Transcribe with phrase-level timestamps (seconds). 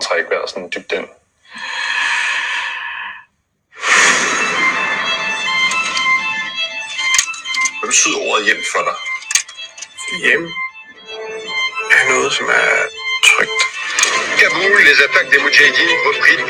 [0.00, 1.08] at trække vejret sådan dybt ind.
[7.78, 8.96] Hvad betyder ordet hjem for dig?
[10.24, 10.44] Hjem
[11.98, 12.70] er noget, som er
[13.30, 13.60] trygt.
[14.40, 16.40] Kaboul, les attaques des Moudjahidines repris.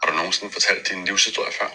[0.00, 1.70] Har du nogensinde fortalt din livshistorie før?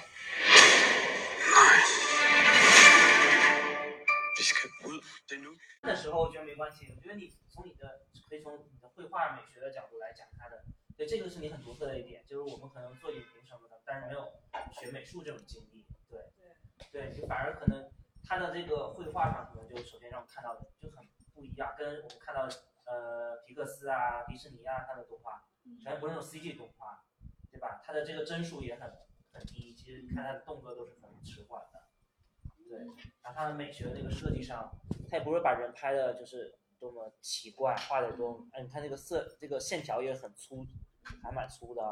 [6.63, 6.87] 关系。
[6.95, 10.63] 我觉得你从你的可以从你的绘画美学的角度来讲它的，
[10.95, 14.31] 对，这个是你很独特的一点，就是我们可能做影评什么的，但是没有
[14.71, 16.31] 学美术这种经历，对，
[16.89, 17.91] 对，就反而可能
[18.23, 22.47] 他的这个绘画上可能就首先让我们看到的就很不一样，跟我们看到
[22.85, 25.43] 呃皮克斯啊、迪士尼啊他的动画，
[25.83, 27.03] 首先不是那种 CG 动画，
[27.51, 27.81] 对吧？
[27.83, 28.89] 它的这个帧数也很
[29.33, 31.82] 很低，其实你看它的动作都是很迟缓的，
[32.77, 32.85] 对，
[33.21, 34.71] 然后它的美学的那个设计上。
[35.09, 40.65] 他也不会把人拍的就是多么奇怪，画的多，哎，你看这个色，这个线条也很粗，
[41.21, 41.91] 还蛮粗的啊。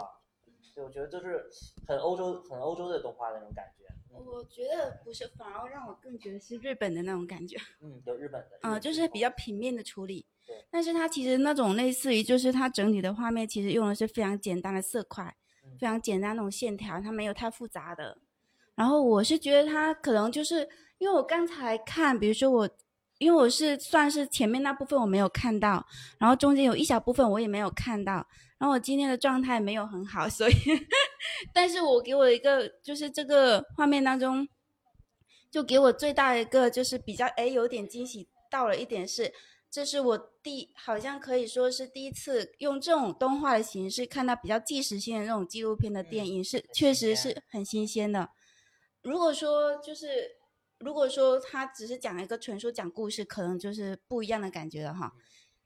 [0.74, 1.48] 对，我觉得就是
[1.88, 3.86] 很欧洲、很欧洲的动画那种感觉。
[4.10, 7.58] 我觉得不是，反而让我更觉得是日本的那种感觉。
[7.80, 8.60] 嗯，有日本的。
[8.64, 10.66] 嗯、就是比较平面的处理对。
[10.72, 18.18] 但是它其实那种类似于，就是它整体的画面其实用的是非常简单的色块，嗯非常简单那种线条，它没有太复杂的。
[18.76, 22.70] 然后我是觉得他可能就是因为我刚才看，比如说我。
[23.20, 25.86] 因为我是算是前面那部分我没有看到，
[26.18, 28.14] 然后中间有一小部分我也没有看到，
[28.58, 30.54] 然后我今天的状态没有很好，所以，
[31.54, 34.48] 但是我给我一个就是这个画面当中，
[35.52, 39.32] 就给我最大的一个就是比较哎有点惊喜到了一点是，
[39.70, 48.32] 这是我第好像可以说是第一次用这种动画的形式看到比较纪实性的那种纪录片的电影，是确实是很新鲜的。
[49.04, 50.38] 如果说就是
[50.80, 55.14] 如果说他只是讲一个纯属讲故事，可能就是不一样的感觉了哈。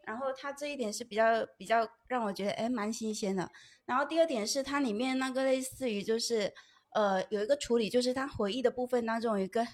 [0.06, 3.50] 然后它这一点是比较比较让我觉得哎蛮新鲜的。
[3.86, 6.54] 然后第二点是它里面那个类似于就是
[6.92, 9.66] 呃有一个处理，就是他回忆的部分当中有一个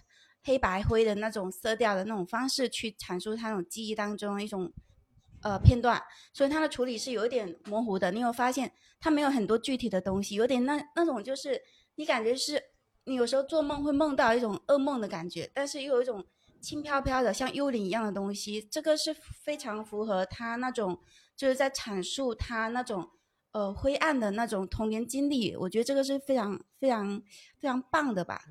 [0.43, 4.72] 黑白灰的那种色调的那种方式去阐述他那种记忆当中一种
[5.43, 6.01] 呃片段，
[6.33, 8.11] 所以它的处理是有一点模糊的。
[8.11, 11.61] 你有发现它没有很多具体的东西，有点那那种就是
[11.95, 12.70] 你感觉是
[13.03, 16.25] 你有时候做梦会梦到一种噩梦的感觉，但是又有一种。
[16.62, 21.00] 轻飘飘的，像幽灵一样的东西，这个是非常符合他那种，
[21.35, 23.09] 就是在阐述他那种
[23.51, 25.56] 呃灰暗的那种童年经历。
[25.56, 27.19] 我觉得这个是非常非常
[27.59, 28.44] 非常棒的吧。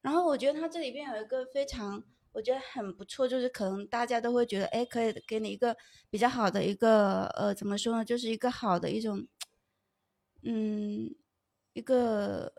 [0.00, 2.02] 然后我觉得他这里边有一个非常，
[2.32, 5.76] 我觉得很不错，就是可能大家都会觉得，哎，可以给你一个
[6.08, 9.28] 比较好的一个呃，怎么说呢，就是一个好的一种，
[10.42, 11.14] 嗯，
[11.74, 12.54] 一个。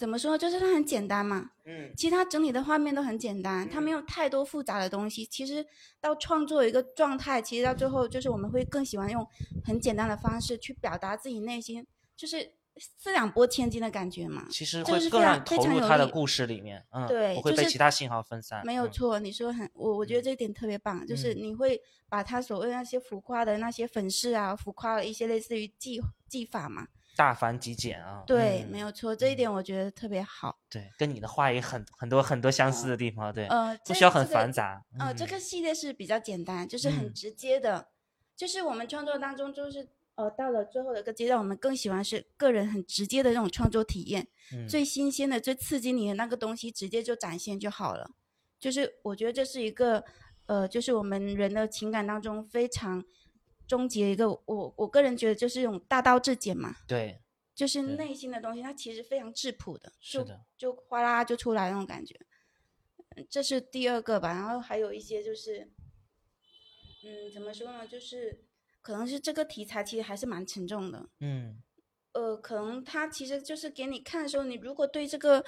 [0.00, 0.38] 怎么说？
[0.38, 5.26] 就是它很简单嘛，嗯，其实它整体的画面都很简单，它没有太多复杂的东西。
[5.26, 5.66] 其实
[6.00, 9.26] 到创作一个状态，其实到最后就是我们会更喜欢用
[9.62, 14.46] 很简单的方式去表达自己内心，就是四两拨千斤的感觉嘛。
[14.50, 18.62] 其实就是会更投入他的故事里面，嗯，对不会被其他信号分散。
[18.62, 21.78] 嗯没有错，你说很，我我觉得这一点特别棒，就是嗯你会
[22.08, 28.22] 把他所谓那些浮夸的那些粉饰啊，浮夸的一些类似于技技法嘛，大繁极简啊。
[28.26, 30.58] 对，嗯没有错，这一点我觉得特别好。
[30.68, 34.84] 对，跟你的话也很很多很多相似的地方，对，呃，不需要很这个繁杂。
[34.98, 37.88] 呃，这嗯个系列是比较简单，就是很嗯直接的，
[38.36, 48.10] 就是我们创作当中，就是呃，到了最后的一个阶段，我们更喜欢是个人很直接的那种创作体验，嗯最新鲜的、最刺激你的那个东西，直接就展现就好了。
[48.58, 50.04] 就是我觉得这是一个
[50.46, 53.02] 呃，就是我们人的情感当中非常
[53.70, 57.22] 终极的一个，我我个人觉得就是一种大道至简嘛，对，
[57.54, 62.16] 就是内心的东西，它其实非常质朴的，就是的，就哗啦就出来那种感觉。
[63.16, 65.70] 嗯这是第二个吧，然后还有一些就是，
[67.04, 67.86] 嗯，怎么说呢？
[67.86, 68.44] 就是
[68.82, 71.62] 可能是这个题材其实还是蛮沉重的，嗯
[72.12, 75.44] 呃，可能它其实就是给你看的时候，你如果对这个，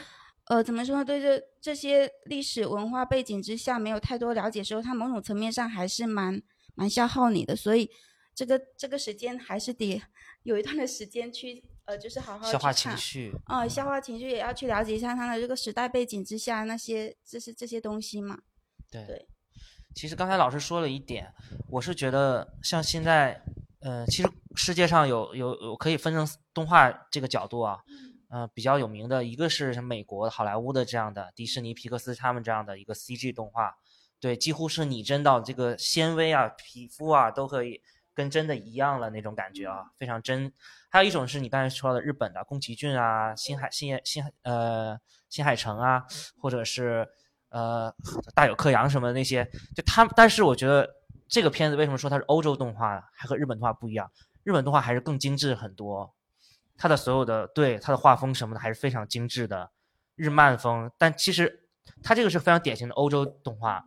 [0.47, 1.05] 呃，怎么说呢？
[1.05, 6.41] 对这这些历史文化背景之下没有太多了解的时候，它某种层面上还是蛮
[6.75, 7.91] 蛮消耗你的，所以
[8.35, 10.03] 这个这个时间还是得
[10.43, 13.33] 有一段的时间去，呃，就是好好消化情绪。
[13.45, 18.39] 啊，消化情绪也要去了解一下他的这个时代背景之下那些这是这些东西嘛。
[18.91, 19.29] 对对
[19.95, 21.33] 其实刚才老师说了一点，
[21.69, 23.43] 我是觉得像现在，
[23.81, 27.79] 呃，其实世界上有有有可以分成动画这个角度啊，
[28.31, 33.77] 呃，比较有名的一个是像美国好莱坞的这样的迪士尼、皮克斯他们这样的一个 CG 动画，
[34.19, 37.83] 对，几乎是拟真到这个纤维啊、皮肤啊都可以
[38.15, 40.53] 跟真的一样了那种感觉啊，非常真。
[40.91, 44.99] 还有一种是你刚才说的日本的宫崎骏啊、新海新新海呃
[45.31, 46.05] 新海诚啊，
[46.39, 47.09] 或者是
[47.49, 47.95] 呃
[48.35, 49.45] 大有克洋什么的那些，
[49.75, 50.07] 就他。
[50.15, 50.89] 但是我觉得
[51.27, 54.11] 这个片子为什么说它是欧洲动画，还和日本动画不一样？
[54.45, 56.15] 日本动画还是更精致很多，
[56.77, 59.71] 它的所有的对它的画风什么的还是非常精致的
[60.15, 60.91] 日漫风。
[60.99, 61.69] 但其实
[62.03, 63.87] 它这个是非常典型的欧洲动画，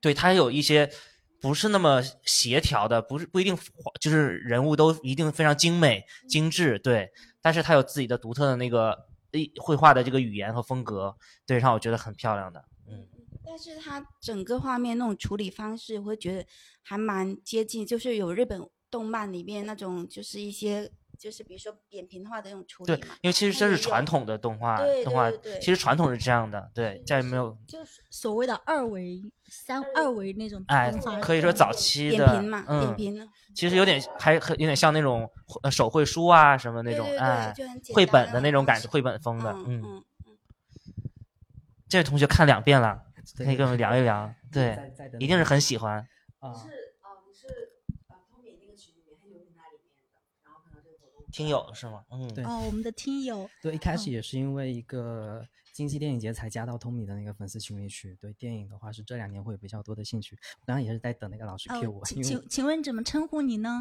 [0.00, 0.90] 对它有一些。
[1.44, 3.54] 不是那么协调的，不是不一定，
[4.00, 7.12] 就是人物都一定非常精美精致，对。
[7.42, 8.96] 但是它有自己的独特的那个
[9.60, 11.14] 绘画的这个语言和风格，
[11.44, 13.06] 对，让我觉得很漂亮的，嗯。
[13.44, 16.46] 但是它整个画面那种处理方式，我会觉得
[16.80, 20.90] 还蛮接近，就是有日本动漫里面那种，就是一些。
[21.24, 30.92] 就是比如说扁平化的那种处理对，因为其实这是传统的动画，动画其实传统是这样的，对，再也没有就是所谓的二维、三二维那种哎，
[31.22, 35.26] 可以说早期的扁平嘛，扁平其实有点还很有点像那种
[35.72, 37.54] 手绘书啊什么那种哎，
[37.94, 40.04] 绘本的那种感觉，绘本风的，嗯嗯。
[41.88, 43.00] 这位同学看两遍了，
[43.38, 44.78] 可以跟我们聊一聊，对，
[45.18, 46.06] 一定是很喜欢
[46.40, 46.52] 啊。
[51.34, 52.04] 听友是吗？
[52.12, 58.16] 嗯，对哦，我们的听友对，一开始也是因为一个金鸡电影节才加到 Tommy 的那个粉丝群里去。
[58.20, 60.38] 对电影的话，是这两年会有比较多的兴趣。
[60.60, 62.04] 我刚刚也是在等那个老师 Q 我。
[62.04, 63.80] 请请请问怎么称呼你呢？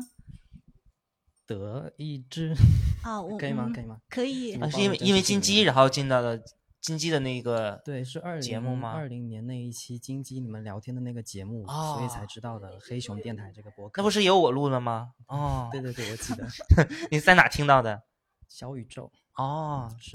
[1.46, 2.56] 德意志
[3.04, 3.72] 啊，可以吗？
[3.72, 4.02] 可以吗？
[4.10, 4.54] 可以。
[4.72, 6.40] 是因为因为金鸡，然后进到了。
[6.84, 8.92] 金鸡的那个对是二节目吗？
[8.92, 14.02] 二零年那一期金鸡你们聊天的那个节目，所以才知道的黑熊电台这个播客。
[14.02, 15.14] 那不是有我录的吗？
[15.28, 16.46] 哦， 对对对，我记得。
[17.10, 18.04] 你在哪听到的？
[18.50, 19.10] 小宇宙。
[19.36, 20.12] 哦，是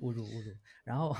[0.00, 0.56] 侮辱侮辱。
[0.84, 1.14] 然后，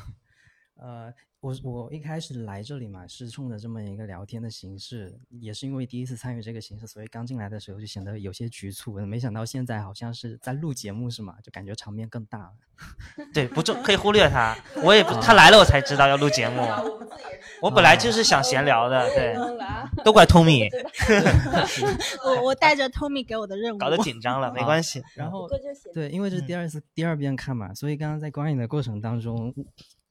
[0.77, 1.13] 呃。
[1.41, 8.93] 我我一开始来这里嘛，是冲着这么一个聊天的形式，也是因为第一次参与这个形式，所以刚进来的时候就显得有些局促。
[9.07, 11.37] 没想到现在好像是在录节目是吗？
[11.43, 12.53] 就感觉场面更大了。
[13.33, 14.55] 对，不重可以忽略他。
[14.85, 16.61] 我也不他来了，我才知道要录节目。
[17.63, 19.35] 我本来就是想闲聊的，对。
[20.05, 20.69] 都怪 Tommy。
[22.23, 23.79] 我我带着 Tommy 给我的任务。
[23.79, 25.03] 搞得紧张了，没关系。
[25.15, 25.49] 然后
[25.95, 29.55] 对，因为这是第二次第二遍看嘛，所以刚刚在观影的过程当中。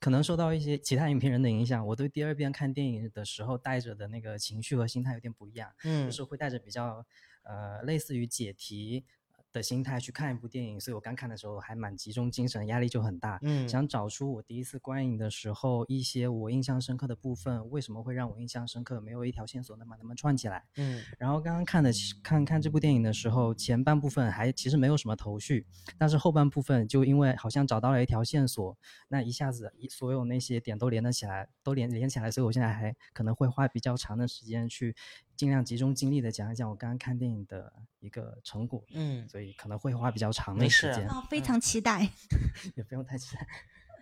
[0.02, 7.06] 可能受到一些其他影评人的影响，我对第二遍看电影的时候带着的那个情绪和心态有点不一样，嗯，就是会带着比较，
[7.44, 9.06] 呃，类似于解题。
[9.52, 13.40] 的心态去看一部电影，所以我刚看的时候还蛮集中精神，压力就很大。
[13.42, 19.02] 嗯，想找出我第一次观影的时候一些我印象深刻的部分，为什么会让我印象深刻？
[19.02, 20.66] 没有一条线索能把它们串起来。
[20.78, 21.92] 嗯，然后刚刚看的
[22.24, 25.66] 看看这部电影的时候，前半部分还其实没有什么头绪，
[25.98, 34.96] 但是后半部分就因为好像找到了一条线索，那一下子所有那些点都连得起来，都连连起来，所以我现在还可能会花比较长的时间去。
[35.40, 37.72] 尽量集中精力的讲一讲我刚刚看电影的
[38.02, 41.08] 一个成果，嗯，所以可能会花比较长的时间。
[41.08, 42.10] 哦，非常期待。
[42.76, 43.48] 也不用太期待，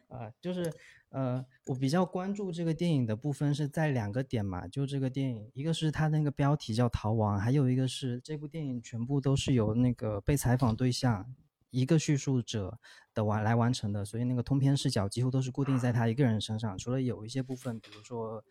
[0.08, 0.74] 啊，就是
[1.10, 11.36] 呃，我比较关注这个电影的部分是在两个点嘛，就这个电影，一个是它那个标题叫《逃亡》，还有一个是这部电影全部都是由那个被采访对象
[11.70, 12.80] 一个叙述者
[13.14, 18.44] 的完来完成的，所以那个通篇视角几乎都是固定在他一个人身上，除了有一些部分，比如说。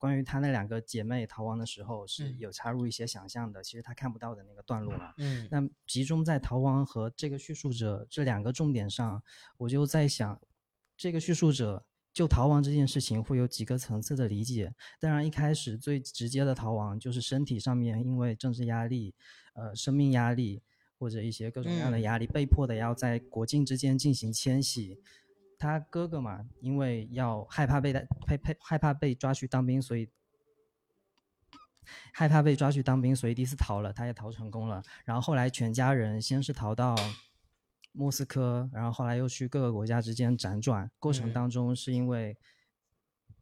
[0.00, 5.12] 关于他那两个姐妹逃亡的时候是有插入一些想象的，其实他看不到的那个段落嘛。
[5.18, 9.22] 嗯，那集中在逃亡和这个叙述者这两个重点上，
[9.58, 10.40] 我就在想，
[10.96, 14.74] 这个叙述者就逃亡这件事情会有几个层次的理解。
[14.98, 19.14] 当然，一开始最直接的逃亡就是身体上面因为政治压力、
[19.52, 20.62] 呃生命压力
[20.98, 24.98] 或者一些各种各样的压力，被迫的要在国境之间进行迁徙。
[25.60, 30.08] 他哥哥嘛，因为要害怕被害害害怕被抓去当兵，所以
[32.14, 34.82] 害怕被抓去当兵，所以第一次逃了，他也逃成功了。
[35.04, 36.96] 然后后来全家人先是逃到
[37.92, 42.38] 莫斯科，然后后来又去各个国家之间辗转，过程当中是因为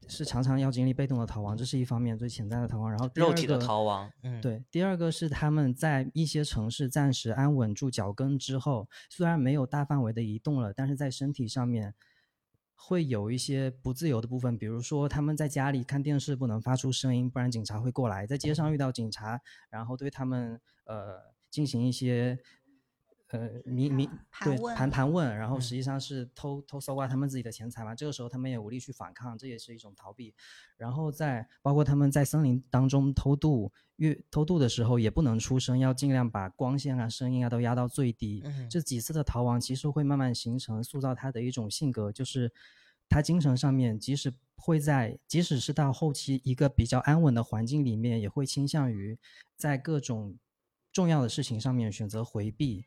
[0.08, 2.90] 是常常要经历被动的逃亡，这是一方面最潜在的逃亡。
[2.90, 4.64] 然后肉体的逃亡，嗯，对。
[4.70, 11.94] 第二个是他们在一些城市暂时安稳住脚跟之后，虽然没有大范围的移动了，但是在身体上面。
[12.80, 22.38] 会有一些不自由的部分，比如说他们在家里看电视不能发出声音，不然警察会过来；在街上遇到警察，然后对他们呃进行一些
[23.28, 24.08] 呃迷迷
[24.42, 27.94] 对盘盘问，然后实际上是偷偷搜刮他们自己的钱财嘛。
[27.94, 30.34] 这个时候他们也无力去反抗，这也是一种逃避。
[30.76, 33.72] 然后在包括他们在森林当中偷渡。
[33.98, 38.40] 越偷渡的时候也不能出声，要尽量把光线啊、声音啊都压到最低。
[38.70, 42.52] 这几次的逃亡其实会慢慢形成、塑造他的一种性格，就是
[43.08, 49.18] 他精神上面，即使会在，即使是到后期一个比较安稳的环境里面，也会倾向于
[49.56, 50.38] 在各种
[50.92, 52.84] 重要的事情上面选择回避，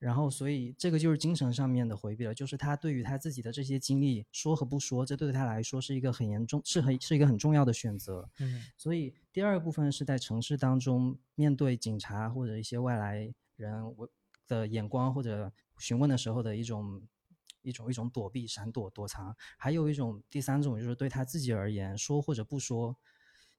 [0.00, 8.28] 然后所以这个就是精神上面的回避了，就是他对于他自己的这些经历说和不说，这对他来说是一个很严重，是很是一个很重要的选择。
[8.38, 14.08] 嗯所以第二个部分是在城市当中面对警察或者一些外来人我
[14.48, 17.02] 的眼光或者询问的时候的一种
[17.60, 22.96] 一种一种躲避、闪躲、躲藏，还有一种第三种就是对他自己而言，说或者不说，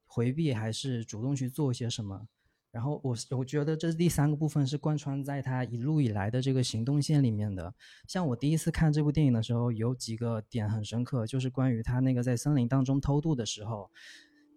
[0.07, 2.27] 回避还是主动去做一些什么。
[2.71, 7.73] 然后我我觉得这第三个部分是贯穿在他一路以来的这个行动线里面的。
[8.07, 13.91] 像我第一次看这部电影的时候，有几个点很深刻，就是关于他那个在森林当中偷渡的时候，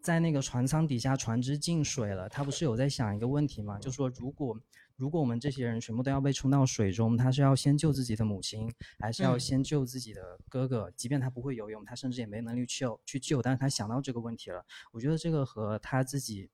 [0.00, 3.80] 在那个船舱底下船只进水了，他不是有在想一个问题吗？
[3.80, 4.56] 就说如果
[4.94, 10.88] 如果我们这些人全部都要被冲到水中，他是要先救自己的母亲，还是要嗯先救自己的哥哥？
[10.96, 14.64] 即便他不会游泳，他甚至也没能力去救去救，但是他想到这个问题了。
[14.92, 16.48] 我觉得这个和他自己。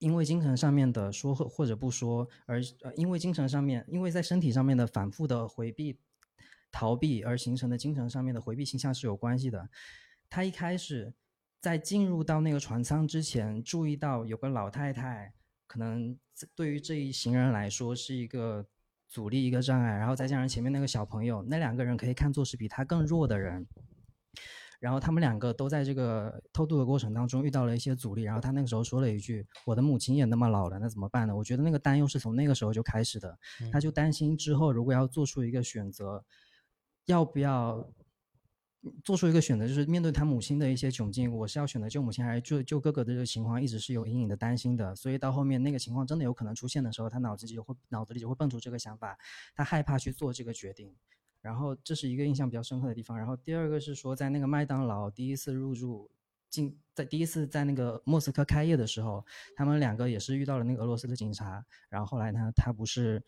[0.00, 5.98] 因为精神上面的说或或者不说，而呃，因为精神上面，因为在身体上面的反复的回避、
[6.72, 9.68] 逃避而形成的精神上面的回避倾向是有关系的。
[10.28, 11.12] 他一开始
[11.60, 15.34] 在进入到那个船舱之前，注意到有个老太太，
[15.66, 16.18] 可能
[16.54, 18.66] 对于这一行人来说是一个
[19.06, 23.66] 阻力、一个障碍，然后再加上前面那个小朋友，那两个人可以看作是比他更弱的人。
[24.80, 33.38] 然后他们两个都在这个偷渡的过程当中遇到了一些阻力，然后他那个时候说了一句：“我的母亲也那么老了，那怎么办呢？”我觉得那个担忧是从那个时候就开始的，
[33.70, 36.24] 他就担心之后如果要做出一个选择，
[37.04, 37.86] 要不要
[38.82, 44.96] 嗯做出一个选择，就是面对他母亲的一些窘境，我是要选择救母亲还是救救哥哥的这个情况，一直是有隐隐的担心的。
[44.96, 49.18] 所以到后面那个情况真的有可能出现的时候，他脑子里就会脑子里就会蹦出这个想法，
[49.54, 50.96] 他害怕去做这个决定。
[51.40, 53.16] 然后这是一个印象比较深刻的地方。
[53.16, 56.10] 然后第二个是说，在那个麦当劳第一次入住
[56.48, 59.24] 进，在第一次在那个莫斯科开业的时候，
[59.56, 61.64] 他们两个也是遇到了那个俄罗斯的警察。
[61.88, 63.22] 然后后来呢，他不是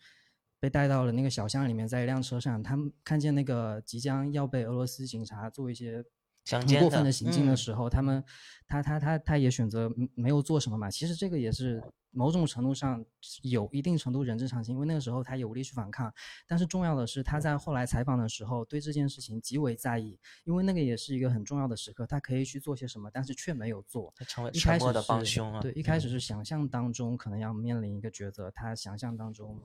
[0.59, 6.03] 被带到了那个小巷里面，在一辆车上，他们看见那个即将要被俄罗斯警察做一些
[6.49, 8.23] 很过分的行径的嗯时候，他们
[8.67, 10.91] 他他他他也选择嗯没有做什么嘛。
[10.91, 11.81] 其实这个也是
[12.13, 13.03] 某种程度上
[13.41, 16.13] 有一定程度人之常情，因为那个时候他有力去反抗。
[16.47, 24.13] 但是重要的是，他在后来采访的时候对这件事情极为在意，因为那个也是一个很重要的时刻，他可以去做些什么，但是却没有做。
[24.15, 29.59] 他成为一开始沉默的帮是凶啊对，一开嗯始是想象当中可能要面临一个抉择，他想象当中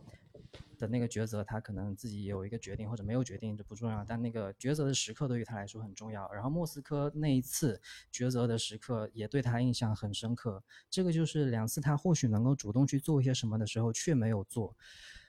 [0.79, 6.31] 的那个抉择，他可能自己有一个决定或者没有决定，这不重要，但那个抉择的时刻对于他来说很重要。
[6.33, 7.81] 然后莫斯科那一次
[8.13, 14.77] 抉择的时刻也对他印象很深刻，这个就是两次他或许能够主动去做一些什么的时候却没有做，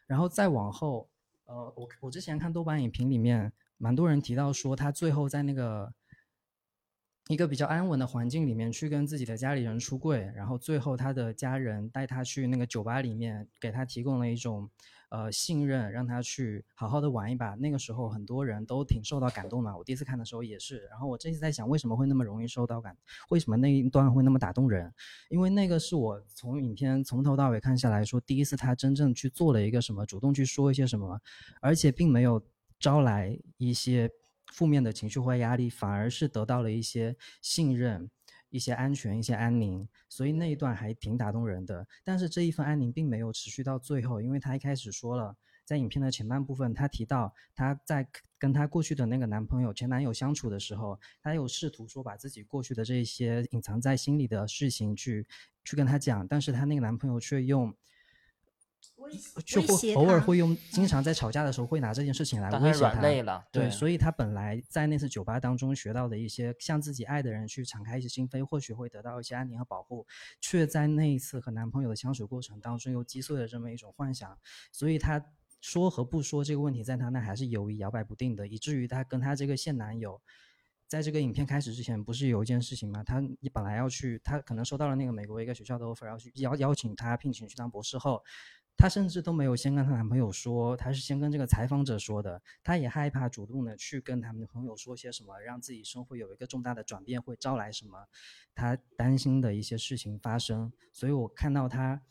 [0.08, 1.10] 然后再往后，
[1.46, 5.94] 呃，我我之前看豆瓣影评里面，蛮多人提到说他最后在那个
[7.28, 14.70] 一个比较安稳的环境里面去跟自己的家里人出柜，然后最后他的家人带他去那个酒吧里面，给他提供了一种
[15.10, 17.56] 呃信任，让他去好好的玩一把。
[17.56, 20.86] 那个时候很多人都挺受到感动的，我第一次看的时候也是。
[20.90, 22.98] 然后我这次在想，为什么会那么容易受到感？
[23.30, 24.94] 为什么那一段会那么打动人？
[25.30, 31.20] 因为那个是我从影片从头到尾看下来说，第一次他真正去做了一个什么，主动去说一些什么，
[31.62, 32.42] 而且并没有
[32.80, 34.10] 招来一些
[34.52, 38.10] 负面的情绪或压力，反而是得到了一些信任、
[38.50, 41.88] 一些安全、一些安宁，所以那一段还挺打动人的。
[42.04, 55.28] 但是这一份安宁并没有持续到最后，因为他一开始说了，在影片的前半部分，他提到他在跟他过去的那个男朋友、前男友相处的时候，他有试图说把自己过去的这一些隐藏在心里的事情去
[55.64, 57.74] 去跟他讲，但是他那个男朋友却用。
[59.46, 63.02] 就会偶尔会用，经常在吵架的时候会拿这件事情来威胁他。
[63.02, 70.06] 累了对，所以他本来在那次酒吧当中学到的一些向自己爱的人去敞开一些心扉，或许会得到一些安宁和保护，
[70.42, 74.38] 却在那一次和男朋友的相处过程当中又击碎了这么一种幻想，
[74.72, 75.24] 所以他
[75.62, 80.22] 说和不说这个问题在她那还是犹豫摇摆不定的，以至于她跟她这个现男友。
[80.88, 83.04] 在这个影片开始之前，不是有一件事情吗？
[83.04, 83.22] 他
[83.54, 88.24] 本来要去，她可能收到了那个美国一个学校的 offer，要去邀邀请她聘请去当博士后，
[88.80, 92.42] 她甚至都没有先跟她男朋友说，她是先跟这个采访者说的。
[92.64, 98.08] 她也害怕主动的去跟他们的朋友说些什么，让自己生活有一个重大的转变，会招来什么
[98.56, 100.72] 她担心的一些事情发生。
[100.94, 102.02] 所以我看到她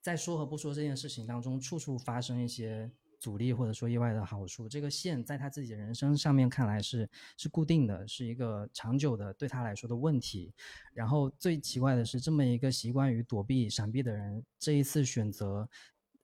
[0.00, 4.68] 在说和不说这件事情当中，处处发生一些阻力或者说意外的好处。
[4.68, 10.52] 这个线在他自己的人生上面看来是是固定的，是一个长久的对他来说的问题。
[10.92, 15.68] 然后最奇怪的是，这么一个习惯于躲避、闪避的人，这一次选择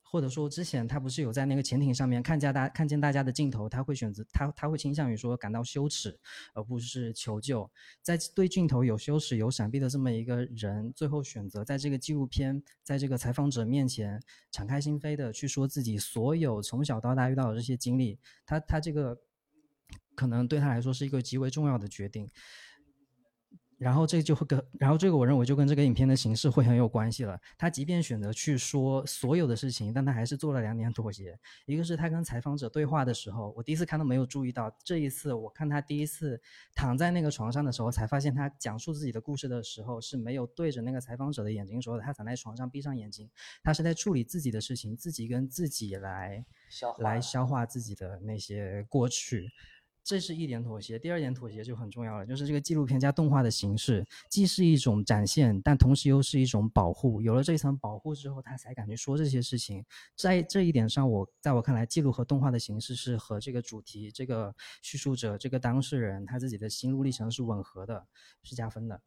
[0.08, 6.16] 或者说之前他不是有在那个潜艇上面看见大看见大家的镜头，他会选择他他会倾向于说感到羞耻，
[6.54, 7.68] 而不是求救。
[8.02, 14.22] 在对镜头有羞耻有闪避的这么一个人，最后选择在这个纪录片在这个采访者面前
[14.52, 19.18] 敞开心扉的去说自己所有从小到大遇到的这些经历，他他这个
[20.14, 22.30] 可能对他来说是一个极为重要的决定。
[23.78, 27.38] 然后这就会跟，然后这个我认为就跟这个影片的形式会很有关系了。
[27.58, 31.38] 他即便选择去说所有的事情，但他还是做了两点妥协。
[31.66, 36.40] 一个是他跟采访者对话的时候，我第一次看都没有注意到，这一次我看他第一次
[36.74, 42.02] 躺在那个床上的时候，才发现他讲述自己的故事的时候是没有对着那个采访者的眼睛说的。
[42.02, 43.28] 他躺在床上闭上眼睛，
[43.62, 49.50] 他是在处理自己的事情，自己跟自己来消化来消化自己的那些过去。
[50.06, 57.20] 这是一点妥协，第二点妥协就很重要了，就是这个纪录片加动画的形式，既是一种展现，但同时又是一种保护。
[57.20, 59.84] 有了这一层保护之后，他才敢去说这些事情。
[60.14, 68.06] 在这一点上，我在我看来，记录和动画的形式是和这个主题、这个叙述者、这个当事人他自己的心路历程是吻合的，
[68.44, 69.02] 是加分的。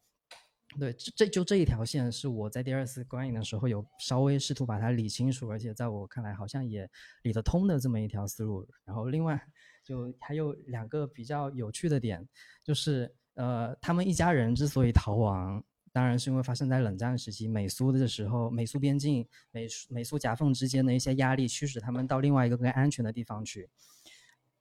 [0.77, 6.87] 对，这这就这一条线是我在第二次观影的时候有稍微试图把它理清楚，而且在我看来好像也
[7.23, 8.67] 理得通的这么一条思路。
[8.83, 9.41] 然后另外。
[9.89, 12.23] 就还有两个比较有趣的点，
[12.63, 23.67] 就是呃，他们一家人之所以逃亡，当然是因为发生在冷战时期美苏的时候，美苏边境、美苏美苏夹缝之间的一些压力，驱使他们到另外一个更安全的地方去，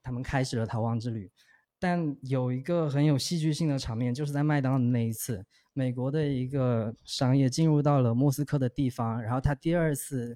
[0.01, 1.29] 他们开始了逃亡之旅。
[1.77, 10.35] 但有一个很有戏剧性的场面，就是在麦当劳那一次，美国的一个商业进入到了莫斯科的地方，然后他第二次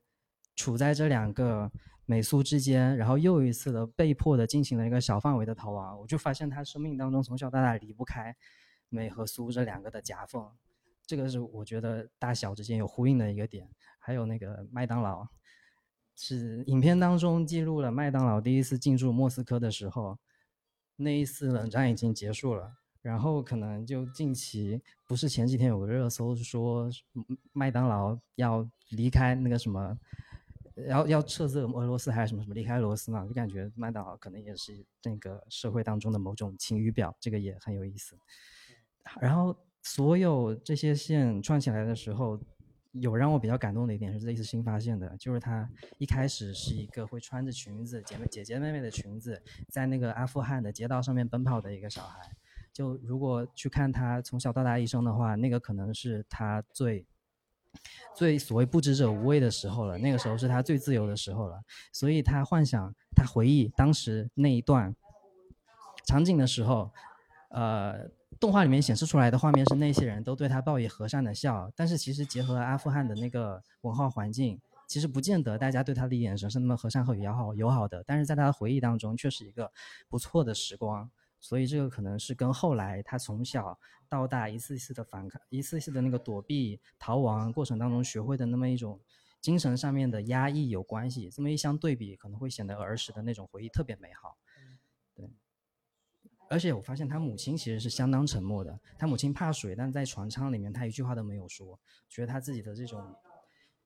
[0.56, 1.72] 处在这两个。
[2.06, 8.36] 美苏之间，然后又一次的被迫的进行了一个小范围的逃亡，我就发现他生命当中从小到大离不开
[8.90, 10.52] 美和苏这两个的夹缝，
[11.06, 13.70] 这个是我觉得大小之间有呼应的一个点。
[14.00, 15.26] 还有那个麦当劳，
[16.14, 20.20] 是影片当中记录了麦当劳第一次进驻莫斯科的时候，
[20.98, 26.90] 那一次冷战已经结束了，然后可能就近期不是前几天有个热搜说
[27.54, 29.98] 麦当劳要离开那个什么。
[30.88, 33.26] 要要撤资俄罗斯还是什么什么离开俄罗斯嘛？
[33.28, 38.18] 就感觉麦当劳可能也是那个社会当中的某种晴雨表，这个也很有意思。
[39.22, 42.40] 然后所有这些线串起来的时候，
[42.94, 52.20] 有让我比较感动的一点是这一次新发现的，就是他一开始是一个会穿着裙子姐妹姐姐妹妹的裙子，在那个阿富汗的街道上面奔跑的一个小孩。
[52.72, 57.06] 就如果去看他从小到大一生的话，那个可能是他最。
[58.16, 64.96] 最所谓不知者无畏的时候了，那个时候是他最自由的时候了，所以他幻想，他回忆当时那一段
[66.06, 66.92] 场景的时候，
[67.50, 68.08] 呃，
[68.40, 79.72] 动画里面显示出来的画面是那些人都对他报以和善的笑，但是其实结合阿富汗的那个文化环境，其实不见得大家对他的眼神是那么和善和友好友好的，但是在他的回忆当中却是一个
[80.08, 81.10] 不错的时光。
[81.44, 83.78] 所以这个可能是跟后来他从小
[84.08, 88.98] 到大一次一次的反抗、一次次的那个躲避、逃亡过程当中学会的那么一种
[89.42, 91.30] 精神上面的压抑有关系。
[91.30, 94.38] 这么一相对比，可能会显得儿时的那种回忆特别美好。
[95.14, 95.30] 对。
[96.50, 98.80] 而且我发现他母亲其实是相当沉默的。
[98.98, 101.78] 他母亲怕水，但在船舱里面他一句话都没有说。
[102.08, 103.14] 觉得他自己的这种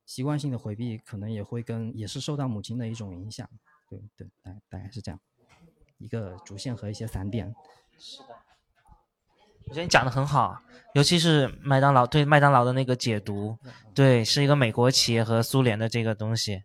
[0.06, 3.50] 习惯性的回避，可能也会跟也是受到母亲的一种影响。
[3.90, 5.20] 对对，大大概是这样。
[6.00, 7.54] 一个主线和一些散点，
[7.98, 8.36] 是的，
[9.68, 10.62] 我觉得你讲的很好，
[10.94, 13.58] 尤其是麦当劳对麦当劳的那个解读，
[13.94, 16.64] 对，是一个美国企业和苏联的这个东西，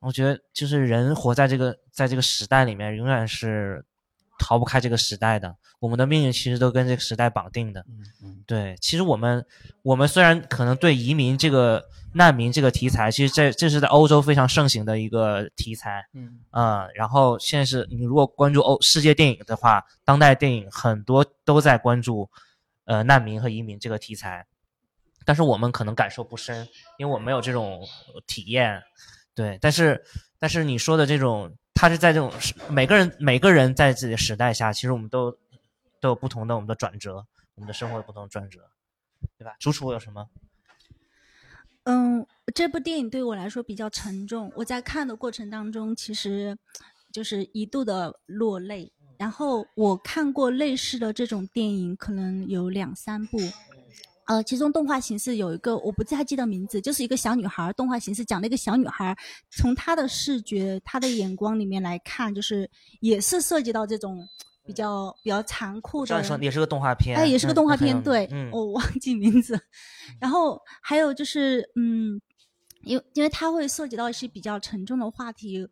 [0.00, 3.84] 我觉得就是人活在这个在这个时代里面，永远是
[4.38, 9.44] 逃不开这个时代的，我们的命运其实都跟这个时代绑定的，嗯嗯，对，其实我们
[9.82, 11.84] 我们虽然可能对移民这个。
[12.16, 16.38] 难民这个题材，其实这这是在欧洲非常盛行的一个题材，嗯。
[16.52, 22.30] 嗯，然后现在是你如果关注欧世界电影的话，当代电影很多都在关注，
[22.84, 24.46] 呃，难民和移民这个题材，
[25.24, 26.68] 但是我们可能感受不深，
[26.98, 27.84] 因为我没有这种
[28.28, 28.80] 体验，
[29.34, 30.04] 对，但是
[30.38, 32.32] 但是你说的这种，他是在这种
[32.70, 35.36] 每个人每个人在自己的时代下，其实我们都
[36.00, 38.60] 都有不同的我们的转折，我们的生活有不同的转折，
[39.36, 39.56] 对吧？
[39.58, 40.28] 主厨有什么？
[41.84, 44.50] 嗯，这部电影对我来说比较沉重。
[44.56, 46.56] 我在看的过程当中，其实
[47.12, 48.90] 就是一度的落泪。
[49.18, 53.38] 然后我看过类似的这种电影，可能有两三部。
[54.26, 57.72] 呃，其中动画形式有一个我不太记得名字，就是一个小女孩。
[57.74, 59.16] 动画形式讲了一个小女孩，
[59.50, 64.26] 从她的视觉、她的眼光里面来看，就是也是涉及到这种。
[64.66, 69.60] 比较比较残酷的，也是个动画片，哎，也是个动画片，对，嗯，我忘记名字。
[70.18, 72.18] 然后还有就是，嗯，
[72.80, 75.68] 因为因为它会涉及到一些比较沉重的话题，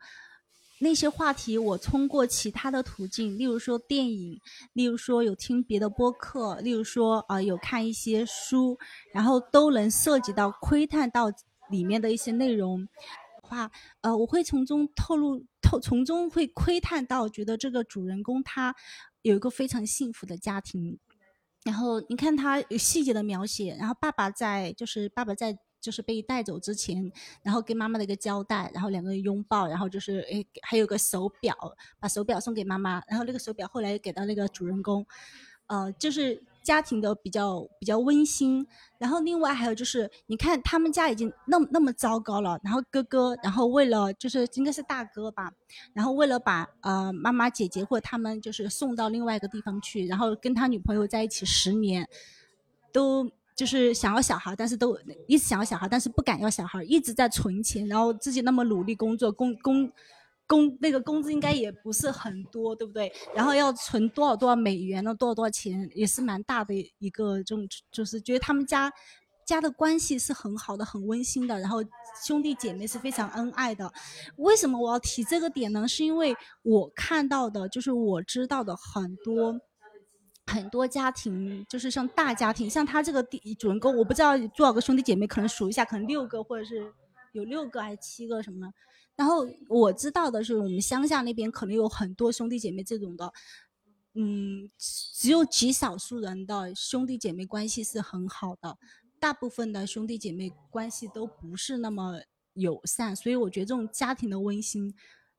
[0.83, 4.37] 那些话题我通过其他的途径，例如说电影，
[4.73, 8.77] 例如说有听别的播客，例如说啊、有看一些书，
[9.15, 11.31] 然后都能涉及到窥探到
[11.71, 12.89] 里面的一些内容。
[13.45, 18.75] 话，呃，我会从中透露透，从中会窥探到，觉得这个主人公他
[19.23, 20.99] 有一个非常幸福的家庭，
[21.65, 31.55] 然后你看他有细节的描写，然后爸爸在就是爸爸在就是被带走之前，然后跟妈妈的一个交代，然后两个人拥抱，然后就是诶还有个手表，
[31.99, 35.05] 把手表送给妈妈，然后那个手表后来给到那个主人公，
[35.67, 38.67] 呃，就是家庭的比较比较温馨。
[38.99, 45.53] 然后另外还有就是，你看他们家已经那么那么糟糕了，然后哥哥，然后为了就是应该是大哥吧，
[45.93, 52.09] 然后为了把呃妈妈、姐姐或者他们就是送到另外一个地方去，然后跟他女朋友在一起十年，
[52.93, 59.91] 都就是想要小孩，但是都一直想要小孩，但是不敢要小孩，一直在存钱，然后自己那么努力工作，工工
[60.47, 63.13] 工那个工资应该也不是很多，对不对？
[63.35, 65.15] 然后要存多少多少美元呢？
[65.15, 68.93] 多少多少钱，也是蛮大的一个这种，就是觉得他们家。
[69.45, 71.83] 家的关系是很好的，很温馨的，然后
[72.25, 73.93] 兄弟姐妹是非常恩爱的。
[74.37, 75.87] 为什么我要提这个点呢？
[75.87, 79.61] 是因为我看到的，就是我知道的很多
[80.53, 86.93] 很多家庭，就是像大家庭，像他这个第主人公，我不知道多少个兄弟姐妹，可能数一下，可能六个或者是
[87.33, 88.71] 有六个还是七个什么。
[89.17, 93.33] 然后我知道的是，我们乡下那边可能有很多兄弟姐妹这种的，
[94.15, 98.77] 嗯，只有极少数人的兄弟姐妹关系是很好的。
[99.19, 102.21] 大部分的兄弟姐妹关系都不是那么
[102.53, 104.95] 友善，所以我觉得这种家庭的温馨，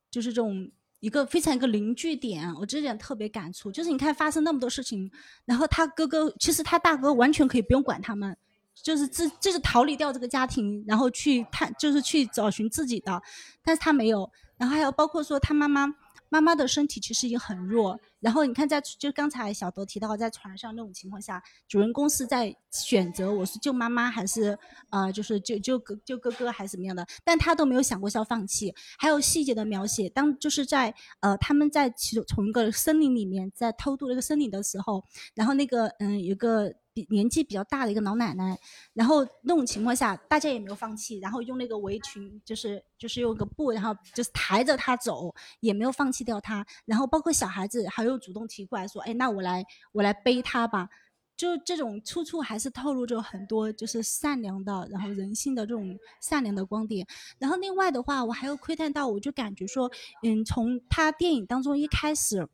[0.09, 0.71] 就是这种
[1.03, 2.49] 一个非常一个凝聚点。
[2.55, 5.11] 我这点特别感触，就是你看发生那么多事情，
[5.43, 8.37] 然后他哥哥其实他大哥完全可以不用管他们，
[8.81, 13.21] 就是自就是逃离掉这个家庭，然后去探就是去找寻自己的，
[13.61, 14.31] 但是他没有。
[14.55, 15.93] 然后还有包括说他妈妈。
[16.33, 24.57] 妈妈的身体其实已经很弱，然后你看在就刚才小德提到在船上那种情况下，主人公是在选择我是救妈妈还是
[24.89, 28.73] 呃就是救救哥救哥哥还是怎么样的，但他都没有想过是要放弃。
[28.97, 36.73] 还有细节的描写，当就是在呃他们在其中从一个森林里面在偷渡那个森林的时候，然后那个嗯有个。
[36.93, 38.57] 比年纪比较大的一个老奶奶，
[38.93, 46.65] 然后那种情况下，大家也没有放弃，然后用那个围裙，就是就是用个布，然后就是抬着她走，也没有放弃掉她。
[46.85, 50.89] 然后包括小孩子，还有主动提过来说：“哎，那我来我来背她吧。”
[51.35, 57.07] 就这种处处还是透露着很多就是善良的，然后人性的这种善良的光点。
[57.39, 62.47] 然后另外的话，我还有窥探到，我就感觉说，嗯，从他电影当中一开始。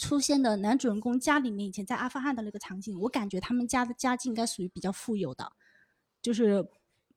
[0.00, 5.52] 出现的男主人公家里面以前在阿富汗的那个场景，我感觉他们家的家境应该属于比较富有的，
[6.22, 6.66] 就是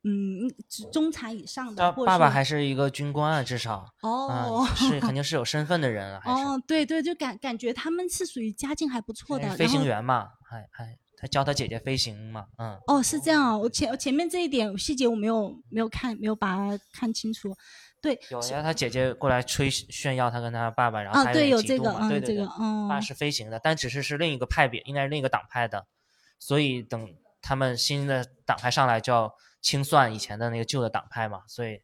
[0.04, 0.52] 嗯
[0.92, 1.92] 中产以上的。
[2.06, 9.50] 爸爸还是一个军官啊，至少哦嗯 是肯定是有身份的人哦，对对，就感感觉他们是属于家境还不错的。
[9.56, 12.78] 飞行员嘛，还还他教他姐姐飞行嘛，嗯。
[12.88, 17.56] 哦，是这样啊，我前前面这一点细节我没有没有看，没有把它看清楚。
[18.06, 25.88] 对，有呀，他姐姐过来吹炫耀他跟他爸爸，然后他啊对有这个对对对这个嗯爸是飞行的，但只是是另一个派别，应该是另一个党派的，
[26.38, 31.82] 所以等他们新的党派上来就要清算以前的那个旧的党派嘛，所以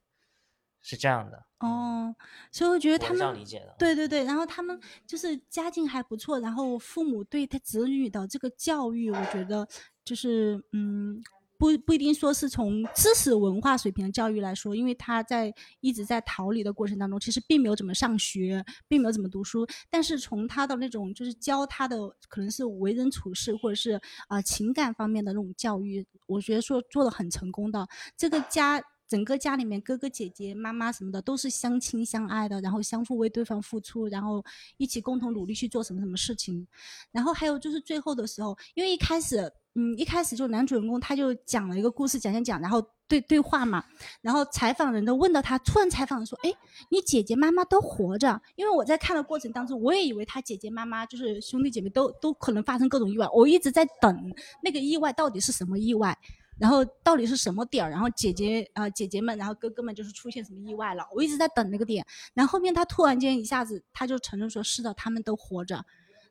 [0.80, 1.44] 是这样的。
[1.62, 2.16] 哦，
[2.52, 9.68] 所以我觉得他们理解的对对对，然后他们就是家境还不错，然后父母对他子女的这个教育，我觉得
[10.06, 11.24] 就是嗯。
[11.62, 19.64] 不不一定说是从知识文化水平的教育来说，因为他在一直在逃离的过程当中，其实并没有怎么上学，并没有怎么读书。
[19.88, 27.88] 但是从他的那种就是教他的可能是为人处事或者是啊、情感方面的那种教育，我觉得说做的很成功的。
[28.18, 34.44] 这个家整个家里面哥哥姐姐、妈妈什么的都是相亲相爱的，然后相互为对方付出，然后
[34.78, 36.68] 一起共同努力去做什么什么事情。
[37.12, 43.84] 然后还有就是最后的时候，因为一开始，嗯，一开始就男主人公他就讲了一个故事，讲讲讲，然后对对话嘛，
[44.22, 46.54] 然后采访人都问到他，突然采访说，哎，
[46.90, 48.42] 你姐姐妈妈都活着？
[48.56, 56.18] 因为我在看的过程当中，我也以为他姐姐妈妈就是兄弟姐妹都都可能发生各种意外，我一直在等那个意外到底是什么意外。
[56.60, 57.90] 然后到底是什么点儿？
[57.90, 61.04] 然后姐姐啊、呃姐姐们，然后哥哥们就是出现什么意外了？
[61.12, 62.06] 我一直在等那个点。
[62.36, 65.84] 然后后面他突然间一下子他就承认说是的，他们都活着。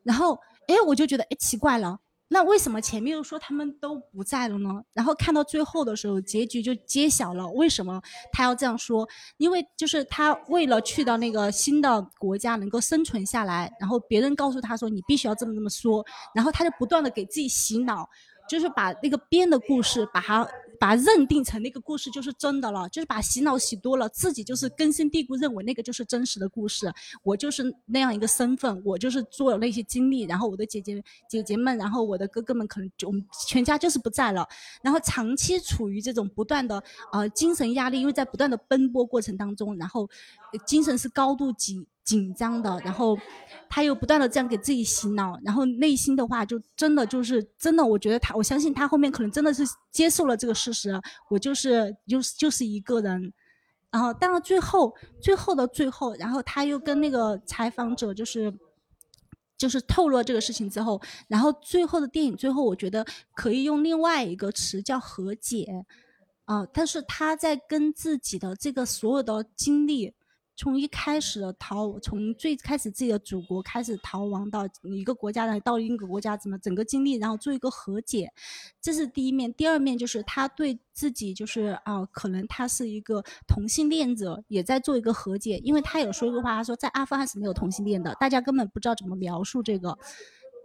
[0.04, 1.98] 然后哎，我就觉得哎奇怪了，
[2.32, 4.82] 那为什么前面又说他们都不在了呢？
[4.92, 8.00] 然后看到最后的时候，结局就揭晓了为什么
[8.32, 18.08] 他要这样说，因为就是他为了去到那个新的国家能够生存下来，然后别人告诉他说你必须要这么这么说，然后他就不断的给自己洗脑。
[18.48, 20.44] 就是把那个编的故事，把它
[20.80, 26.90] 把认定成那个故事就是真的了，就是把洗脑洗多了，自己就是根深蒂固认为那个就是真实的故事，
[27.22, 34.48] 我就是那样一个身份，我就是做了那些经历，然后我的姐姐姐姐们，然后我的哥哥们可能就我们全家就是不在了，
[34.82, 40.08] 然后长期处于这种不断的呃精神压力，因为在不断的奔波过程当中，然后
[40.66, 43.16] 精神是高度紧紧张的，然后
[43.68, 53.32] 他又不断的这样给自己洗脑，然后内心的话就真的就是真的，我觉得他，我相信他后面可能真的是接受了这个事实，我就是就是就是一个人，
[53.90, 58.52] 然后但是最后最后的最后，然后他又跟那个采访者就是。
[59.60, 65.66] 就是透露了这个事情之后，然后最后的电影最后，我觉得可以用另外一个词叫和解，
[66.46, 70.14] 啊、但是他在跟自己的这个所有的经历，
[70.56, 78.30] 从一开始逃，从最开始自己的祖国开始逃亡到一个国家，来到另一个国家，怎么整个经历，然后做一个和解，
[78.80, 79.52] 这是第一面。
[79.54, 89.96] 第二面就是他对自己就是啊、可能他是一个同性恋者，也在做一个和解，因为他有说过话，他说在阿富汗是没有同性恋的，大家根本不知道怎么描述这个。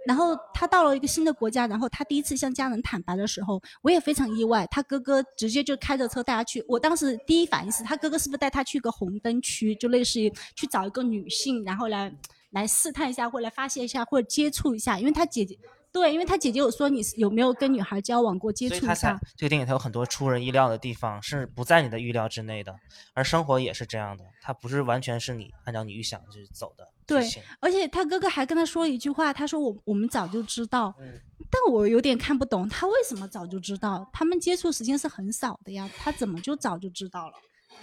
[0.06, 6.64] 然后他到了一个新的国家，然后他第一次向家人坦白的时候，我也非常意外，他哥哥直接就开着车带他去。
[6.68, 12.14] 我当时第一反应是他哥哥是不是带他去个红灯区，就类似于去找一个女性，然后来
[12.52, 15.58] 来试探一下，或者来发泄一下，或者接触一下，因为他姐姐
[15.92, 19.18] 对，因为他姐姐有说你是有没有跟女孩交往过，接触一下。
[19.38, 22.76] 这个电影它有很多出人意料的地方，是不在你的预料之内的。
[23.14, 27.28] 而生活也是这样的，它不是完全是你按照你预想去走的对。
[27.60, 31.20] 而且他哥哥还跟他说了一句话，他说我我们早就知道，嗯
[31.52, 34.10] 但我有点看不懂，他为什么早就知道？
[34.12, 37.34] 他们接触时间是很少的呀，他怎么就早就知道了？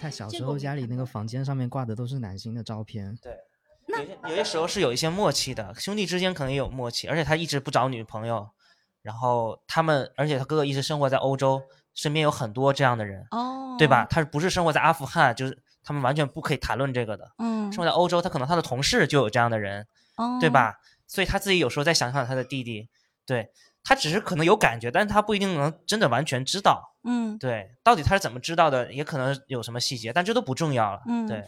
[0.01, 3.37] 他小时候家里那个房间上面挂的都是男星的照片，对，
[3.87, 8.49] 有些有些时候是有一些默契的，兄弟之间可能也有默契，而且他一直不找女朋友，
[9.01, 11.61] 然后他们，而且他哥哥一直生活在欧洲，
[11.93, 14.05] 身边有很多这样的人，哦，对吧？？
[14.09, 17.31] 他不是生活在阿富汗，就是他们完全不可以谈论这个的。
[17.37, 20.49] 嗯，生活在欧洲，他可能他的同事就有这样的人，哦，对？
[20.49, 20.75] 吧？
[21.07, 22.89] 所以他自己有时候在想想他的弟弟，
[23.25, 23.51] 对
[23.83, 26.95] 他只是可能有感觉，但是他不一定能真的完全知道。
[27.03, 31.01] 嗯对，到底他是怎么知道的，也可能有什么细节，但这都不重要了。
[31.05, 31.43] 嗯对，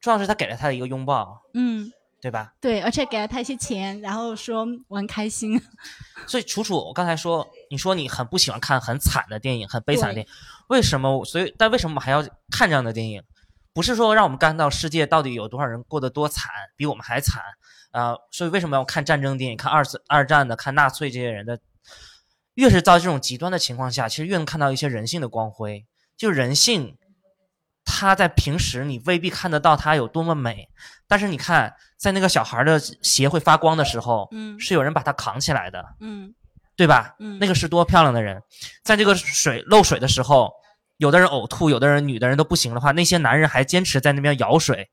[0.00, 2.52] 重要是他给了他的一个拥抱，嗯，对吧？
[2.60, 5.60] 对，而且给了他一些钱，然后说我很开心。
[6.28, 10.32] 所以楚楚，我刚才说，你说你很不喜欢看很惨的电影，很悲惨的电影，
[10.68, 11.24] 为什么？
[11.24, 13.22] 所以，但为什么我们还要看这样的电影？
[13.74, 17.42] 不是说让我们看到世界到底有多少人过得多惨，比我们还惨
[17.90, 21.58] 啊、呃所以为什么要看战争电影，看二次二战的，看纳粹这些人的？
[22.54, 25.86] 越是到这种极端的情况下，其实越能看到一些人性的光辉。
[26.16, 26.98] 就人性，
[27.84, 30.68] 它在平时你未必看得到它有多么美，
[31.08, 35.96] 但是你看，在那个小孩的鞋会发光的时候，嗯是有人把它扛起来的。
[36.00, 36.34] 嗯
[36.74, 37.14] 对吧？
[37.18, 38.42] 嗯那个是多漂亮的人，
[38.82, 40.52] 在这个水漏水的时候，
[41.02, 44.88] 有的人呕吐，有的人女的人都不行的话，那些男人还坚持在那边舀水，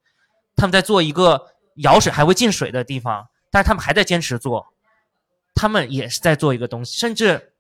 [0.56, 1.40] 他们在做一个
[1.76, 4.66] 舀水还会进水的地方，但是他们还在坚持做，
[5.54, 7.54] 他们也是在做一个东西，甚至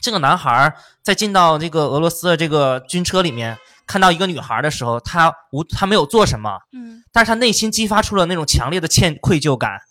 [0.00, 9.82] 这个男孩儿在进到这个俄罗斯的这个军车里面，看到一个女孩的时候，他无他没有做什么，嗯但是他内心激发出了那种强烈的歉愧疚感，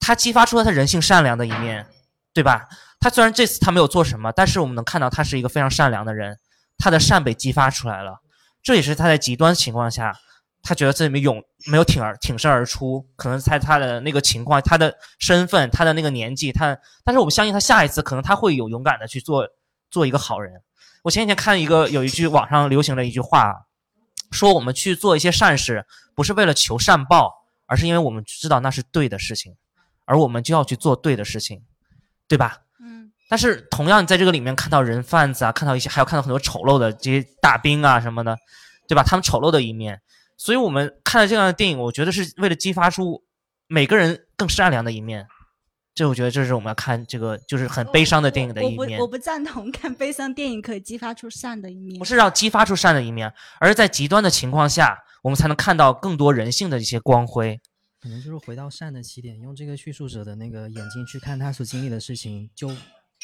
[0.00, 1.86] 他激发出了他人性善良的一面，
[2.32, 2.66] 对吧？
[2.98, 6.38] 他虽然这次他没有做什么，但是我们能看到他是一个非常善良的人，
[6.78, 8.20] 他的善被激发出来了，
[8.62, 10.18] 这也是他在极端情况下，
[10.62, 19.48] 他觉得自己没勇没有挺而挺身而出，可能在他的那个情况、他的身份、他的那个年纪，他，但是我们相信他下一次可能他会有勇敢的去做
[19.90, 20.62] 做一个好人。
[21.02, 23.66] 我前几天看一个有一句网上流行的一句话，
[24.32, 25.86] 说我们去做一些善事，
[26.16, 27.32] 不是为了求善报，
[27.66, 29.54] 而是因为我们知道那是对的事情，
[30.04, 31.62] 而我们就要去做对的事情，
[32.26, 32.65] 对吧？
[33.26, 38.36] 嗯但是同样，你在这个里面看到人贩子啊，看到一些，还有看到很多丑陋的这些大兵啊什么的，
[38.86, 39.02] 对吧？
[39.02, 40.00] 他们丑陋的一面，
[40.36, 43.24] 所以我们看了这样的电影，我觉得是为了激发出
[43.66, 45.26] 每个人更善良的一面。
[45.92, 51.98] 这我觉得这是我们要看这个就是很悲伤的电影的一面我不我，不赞同看悲伤电影可以激发出善的一面。
[51.98, 57.58] 不是要激发出善的一面，而是在极端的情况下，我们才能看到更多人性的一些光辉。
[58.00, 62.70] 可能就是回到善的起点，用这个叙述者的那个眼睛去看他所经历的事情，就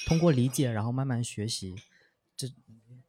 [0.07, 1.75] 通过理解，然后慢慢学习。
[2.37, 2.49] 这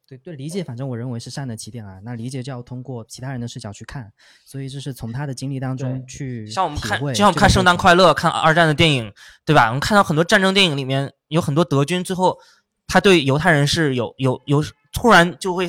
[0.06, 1.98] 对对理解，反正我认为是善的起点啊。
[2.04, 4.12] 那理解就要通过其他人的视角去看，
[4.44, 7.74] 所以这是从他的经历当中去像我们看，就像我们看《圣诞。
[7.74, 9.12] 快乐》、看二战的电影，
[9.46, 9.68] 对吧？
[9.68, 12.38] 我们看到很多战争电影里面有很多德军，最后
[12.86, 15.66] 他对犹太人是有有有突然就会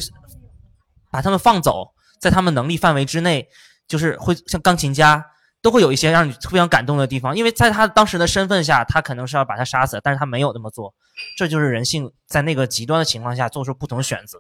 [1.09, 3.47] 把他们放走，在他们能力范围之内，
[3.88, 5.25] 就是会像钢琴家，
[5.65, 10.93] 都会有一些让你非常感动的地方，因为在他当时的身份下，他可能是要把他杀死，但是他没有那么做，
[11.36, 14.38] 这就是人性在那个极端的情况下做出不同选择。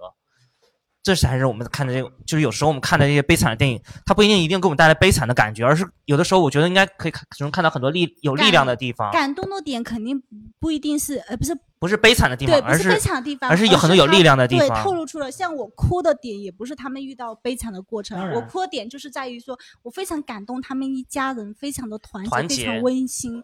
[1.05, 10.19] 这才是我们看的这个，就是有时候我们看的这些悲惨的电影，它不一定一定给我们带来悲惨的感觉，而是有的时候我觉得应该可以看，能看到很多力有力量的地方，感动的点肯定
[10.59, 23.43] 不一定是，呃，不是不是悲惨的地方，对，不而是悲惨的地方，而是有很多有力量的地方对，透露出了像我哭的点，也不是他们遇到悲惨的过程我哭的点就是在于说我非常感动他们一家人，非常的团结，团结非常温馨。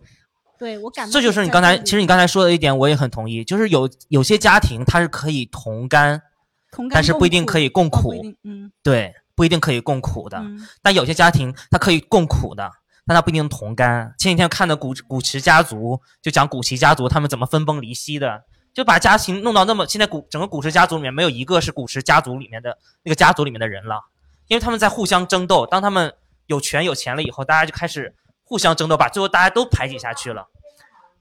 [0.57, 6.21] 对我感动这就是你刚才，其实你刚才说的一点，我也很同意，就是有有些家庭它是可以同甘，
[6.71, 8.23] 同甘但是不一定可以共苦
[8.81, 10.37] 对，不一定可以共苦的。
[10.39, 12.71] 嗯但有些家庭它可以共苦的，
[13.05, 14.13] 但它不一定同甘。
[14.17, 24.05] 前几天看的古古驰家族，就讲古奇家族他们怎么分崩离析的，就把家庭弄到那么，现在古整个古驰家族里面没有一个是古驰家族里面的那个家族里面的人了，
[24.47, 25.65] 因为他们在互相争斗。
[25.65, 26.13] 当他们
[26.47, 30.47] 有权有钱了以后，大家就开始互相争斗，把最后大家都排挤下去了。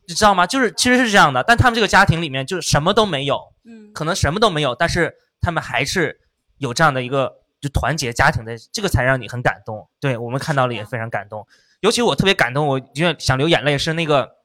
[0.06, 0.46] 你知道吗？
[0.46, 6.20] 就是其实是这样的，但他们这个家庭里面就是什么都没有，嗯，可能什么都没有，但是他们还是
[6.58, 9.88] 有这样的一个就团结家庭的，这个才让你很感动。
[10.00, 11.46] 对我们看到了也非常感动，
[11.80, 14.36] 尤其我特别感动，我觉得想流眼泪是那个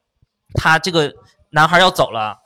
[0.54, 1.12] 他这个
[1.50, 2.38] 男孩要走了，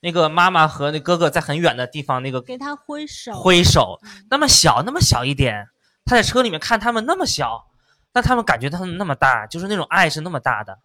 [0.00, 5.68] 那个妈妈和那哥哥在很远的地方那个给他挥手，挥手，那么小那么小一点，
[6.04, 7.66] 他在车里面看他们那么小，
[8.12, 10.78] 但他们感觉他们那么大，就是那种爱是那么大的。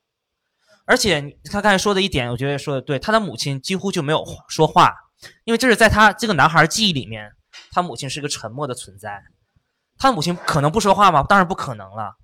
[0.86, 5.11] 而且他刚才说的一点，我觉得说的对，他的母亲几乎就没有说话，
[5.44, 7.32] 因为这是在他这个男孩记忆里面，
[7.72, 9.22] 他母亲是个沉默的存在。
[9.98, 11.24] 他母亲可能不说话吗？
[11.28, 12.16] 当然不可能了。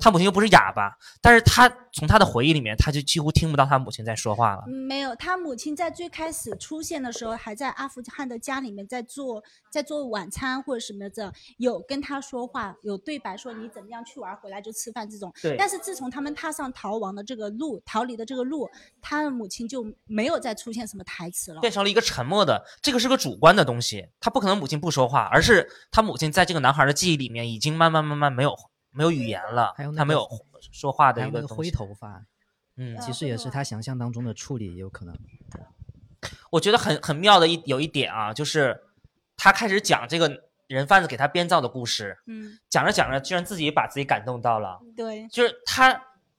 [0.00, 4.64] 他母亲又不是哑巴，但是他从他的回忆里面，他就几乎听不到他母亲在说话了。
[4.66, 15.32] 嗯没有，他母亲在最开始出现的时候，还在阿富汗的家里面在做在做晚餐或者什么的，有跟他说话，有对白说你怎么样去玩，回来就吃饭这种。
[15.42, 18.68] 对但是自从他们踏上逃亡的这个路，逃离的这个路，
[19.00, 21.60] 他的母亲就没有再出现什么台词了。
[21.60, 28.54] 变成了一个沉默的，这个是个主观的东西，他不可能母亲不说话，而是他母亲在这个男孩的记忆里面已经慢慢慢慢没有
[28.94, 30.26] 没有语言了，还有那他没有
[30.72, 31.70] 说话的一个东西。
[31.70, 32.24] 头发，
[32.76, 35.14] 嗯其实也是他想象当中的处理，也有可能。
[36.50, 38.80] 我觉得很很妙的一有一点啊，就是
[39.36, 45.92] 他开始讲这个人贩子给他编造的故事，嗯，讲着讲着，居然自己把自己感动到了，对，就是他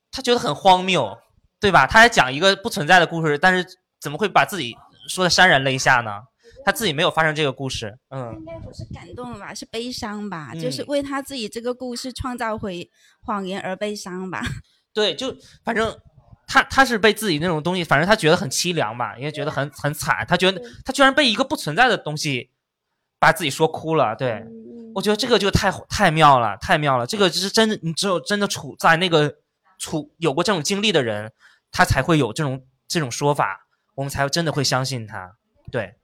[0.10, 1.18] 他觉得很荒谬，
[1.60, 1.86] 对吧？
[1.86, 4.76] 他在讲一个不存在的故事，但是怎么会把自己
[5.08, 6.24] 说的潸然泪下呢？
[6.66, 8.44] 他自己没有发生这个故事，嗯应。
[8.46, 12.90] 该不是感动吧，是悲伤吧，就是嗯为他自己这个故事创造回
[13.22, 14.42] 谎言而悲伤吧。
[14.92, 15.96] 对，就反正
[16.48, 22.50] 他他是被自己那种东西，反正他觉得很凄凉吧，因为觉得很很惨，他觉得他居然被一个不存在的东西
[23.20, 24.16] 把自己说哭了。
[24.16, 24.44] 对，
[24.96, 27.06] 我觉得这个就太太妙了，太妙了。
[27.06, 29.36] 这个就是真的，你只有真的处在那个
[29.78, 31.32] 处有过这种经历的人，
[31.72, 35.36] 他才会有这种这种说法，我们才真的会相信他。
[35.72, 35.96] 对，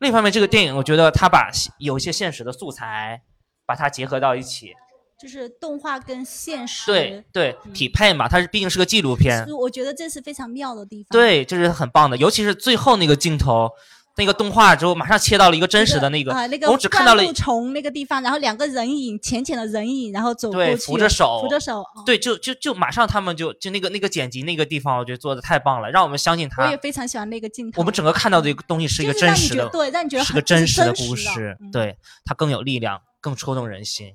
[0.00, 3.22] 另一方面，这个电影我觉得他把有一些现实的素材
[3.66, 4.74] 把它结合到一起，
[5.18, 6.86] 就是动画跟现实。
[6.86, 11.08] 对对，匹配嘛，它是毕竟是个纪录片，我觉得这是非常妙的地方。
[11.10, 13.70] 对，这是很棒的，尤其是最后那个镜头，
[14.16, 21.80] 那个动画之后马上切到了一个真实的那个，啊、那个我只看到了灌木丛那个地方，然后两个人影，浅浅的人影，然后走过对去，扶着手，扶着手。
[21.80, 26.76] 哦对，就就就马上他们就就那个那个剪辑那个地方，我觉得做的太棒了，让我们相信他我也。
[26.78, 27.80] 非常喜欢那个镜头。
[27.80, 34.14] 我们整个看到的一个东西是一个真实的，对让你觉得是个真实的真实的故事，嗯对它更有力量，更戳动人心。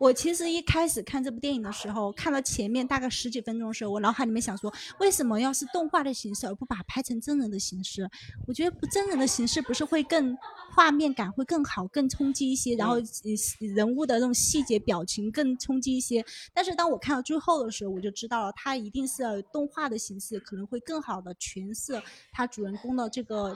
[0.00, 8.10] 我其实一开始看这部电影的时候，看到前面大概十几分钟的时候，我脑海里面想说，为什么要是动画的形式，而不把它拍成真人的形式？
[8.46, 10.34] 我觉得不真人的形式不是会更
[10.74, 12.96] 画面感会更好、更冲击一些，然后
[13.58, 16.24] 人物的那种细节表情更冲击一些。
[16.54, 23.54] 但是当我看到最后的时候，我就知道了，它一定是要有动画的形式，可能会更好的诠释他主人公的这个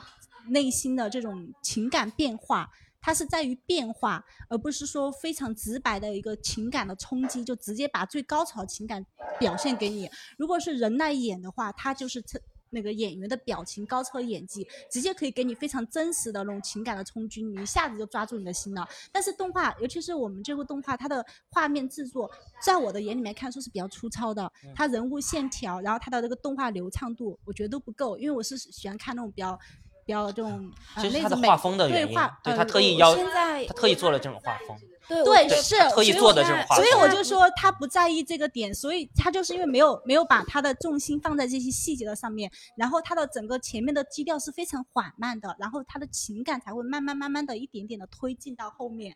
[0.48, 2.70] 内心的这种情感变化。
[3.04, 9.04] 它是在于变化，而不是说非常直白的一个情感的冲击，就直接把最高潮情感
[9.38, 10.10] 表现给你。
[10.38, 12.40] 如果是人来演的话，他就是这
[12.70, 18.88] 那个演员的表情、高超演技，直接可以给你非常真实的那种情感的冲击，你一下子就抓住你的心了。
[19.12, 22.30] 但是动画，尤其是我们这部动画，它的画面制作，
[22.64, 29.58] 在我的眼里面看说是比较粗糙的，它人物线条，然后它的这个动画流畅度，我觉得都不够，因为我是喜欢看那种比较。
[30.04, 34.76] 比较这种，呃、其实他的画风的原因对画，，对他特意要，现在他特意做了这种画风。
[35.06, 49.14] 对对，是特意做的这种画风所以我就说他不在意这个点，所以他就是因为没有没有把他的重心放在这些细节的上面，然后他的整个前面的基调是非常缓慢的，然后他的情感才会慢慢慢慢的一点点的推进到后面。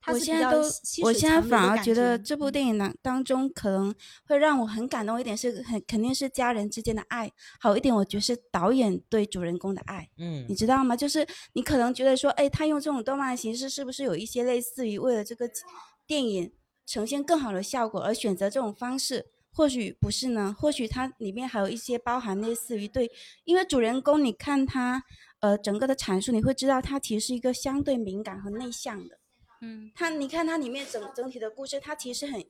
[0.00, 3.94] 它是比我现在都较，我现在反而觉得这部电影当当中可能
[4.24, 10.96] 会让我很感动一点是很肯定是家人之间的爱，还有一点我觉得是导演对主人公的爱，嗯你知道吗？
[10.96, 15.50] 就是你可能觉得说，哎，他用这种动漫形式是不是有一些类似于为了这个
[16.06, 16.52] 电影
[16.86, 19.26] 呈现更好的效果而选择这种方式？
[19.52, 23.10] 或许不是呢，或许它里面还有一些包含类似于对，
[23.44, 25.02] 因为主人公你看他
[25.40, 29.19] 呃整个的阐述，你会知道他其实是一个相对敏感和内向的。
[29.60, 32.44] 嗯，他你看它里面整整体的故事，它其实很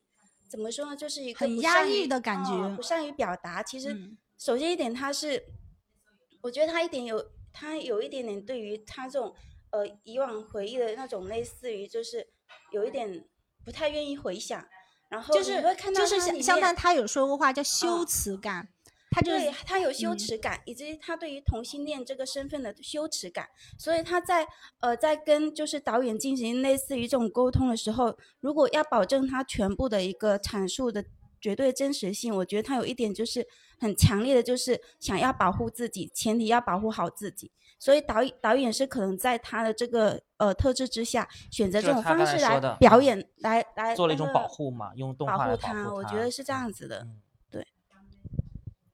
[0.48, 3.62] 怎么说呢，就是一个很压抑的感哦觉不善于表达。
[3.62, 4.16] 其实嗯。
[4.38, 5.44] 首先一点，他是
[6.40, 9.34] 我觉得他一点有他有一点点对于他这种
[9.70, 12.26] 呃以往回忆的那种类似于就是
[12.72, 13.28] 有一点
[13.66, 14.66] 不太愿意回想，
[15.11, 18.68] 然后就是你会看到就是像像他他有说过话叫羞哦耻感，
[19.11, 24.46] 他就是对他有羞嗯耻感，以及他对于同性恋这个身份的羞耻感，所以他在
[24.80, 31.04] 呃在跟就是导演进行类似于这种沟通的时候，如果要保证他全部的一个阐述的
[31.40, 33.46] 绝对真实性，我觉得他有一点就是
[33.80, 37.50] 很强烈的，就是想要保护自己，前提要保护好自己。
[37.78, 47.08] 所以导演导演是可能在他的这个呃特质之下，选择这种方式来表演，来来做了一种保护嘛，用动保画来护他，我觉得是这样子的。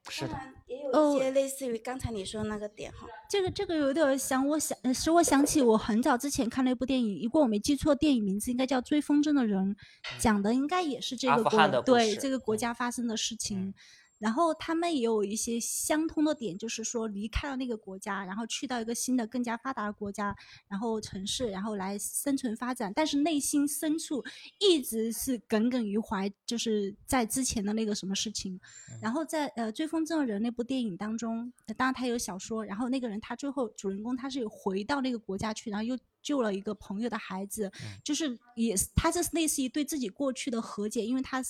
[0.08, 0.34] 是的，
[0.66, 3.06] 也有哦一些类似于刚才你说的那个点哈。
[3.28, 9.74] 这个这个有点想我想呃使我想起我很早之前看了一部电影，如果我没记错，电影名字应该叫《追风筝的人》，
[10.18, 13.74] 讲的应该也是这个国对这个国嗯家发生的事情。
[14.18, 20.34] 然后他们也有一些相通的点，就是说离开了那个国家，然后去到一个新的、更加发达的国家，
[20.68, 22.92] 然后城市，然后来生存发展。
[22.94, 24.24] 但是内心深处
[24.58, 28.58] 一直是耿耿于怀，就是在之前的那个什么事情。
[29.00, 37.70] 然后在呃《追风筝的人》那部电影当中，呃当然他有小说，然后那个人他最后主人公他是有回到那个国家去，然后又救了一个朋友的孩子，
[38.02, 41.40] 就是也是他这是类似于对自己过去的和解，因为他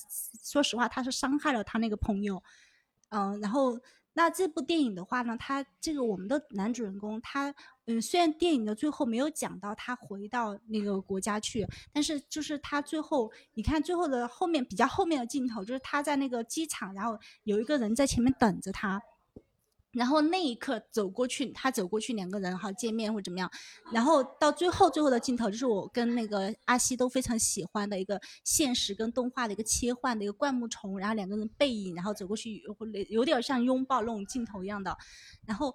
[0.45, 2.43] 说实话他是伤害了他那个朋友，
[3.09, 3.81] 嗯、然后
[4.13, 7.55] 那这部电影的话呢，他这个我们的男主人公他。
[7.89, 19.01] 嗯，虽然电影的最后没有讲到他回到那个国家去，但是就是他最后，你看最后的后面比较后面的镜头，就是他在那个机场，然后有一个人在前面等着他，
[19.97, 23.51] 然后那一刻走过去，他走过去，两个人哈见面或者怎么样，
[23.91, 32.77] 然后到最后最后的镜头，就是我跟那个阿西都非常喜欢的一个现实跟动画的一个切换的一个灌木丛，然后两个人背影，然后走过去，有
[33.09, 34.95] 有点像拥抱那种镜头一样的，
[35.47, 35.75] 然后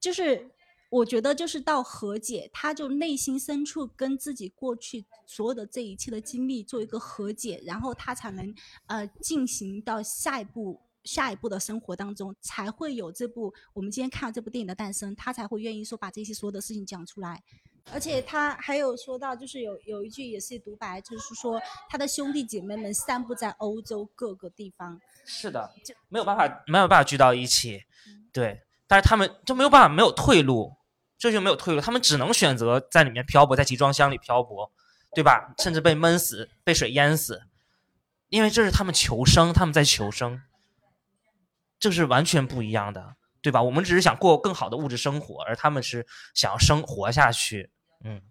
[0.00, 0.50] 就是
[0.90, 8.52] 我觉得就是到和解，他就内心深处跟自己过去所有的这一切的经历做一个和解，然后他才能
[8.86, 10.80] 呃进行到下一步。
[11.04, 17.42] 下一步的生活当中，才会有这部我们今天看到这部电影的诞生，他才会愿意说把这些所有的事情讲出来。
[17.92, 27.82] 而且他还有说到，就是有有一句也是独白，就是说他的兄弟姐妹们散布在欧洲各个地方，是的，就没有办法，没有办法聚到一起，
[28.32, 30.76] 对，但是他们就没有办法，没有退路，
[31.16, 34.70] 这就没有退路，他们只能选择在里面漂泊，在集装箱里漂泊，
[35.14, 35.54] 对吧？
[35.58, 37.42] 甚至被闷死，被水淹死，
[38.28, 40.42] 因为这是他们求生，他们在求生，
[41.80, 43.60] 这是完全不一样的，对吧？
[43.60, 47.72] 我们只是想过更好的物质生活，而他们是想要生活下去，
[48.04, 48.22] 嗯，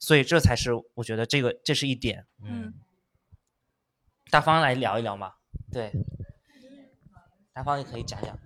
[0.00, 2.72] 所以这才是我觉得这个这是一点，嗯，
[4.30, 5.34] 大方来聊一聊嘛，
[5.70, 5.92] 对。
[7.54, 8.38] 大方也可以讲讲。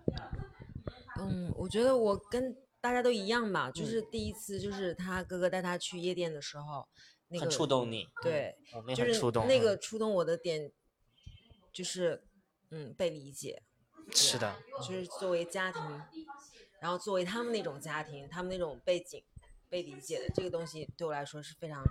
[1.20, 6.88] 嗯，我觉得我跟大家都一样吧，就是第一次，就是他哥哥带他去夜店的时候，
[7.28, 10.72] 那个很触动你对嗯我们，也就是很触动那嗯个触动我的点，
[11.72, 12.24] 就是
[12.70, 13.62] 嗯被理解。
[14.12, 15.82] 是的就是作为家庭，
[16.80, 19.22] 然后作为他们那种家庭，他们那种背景
[19.68, 21.82] 被理解的这个东西，对我来说是非常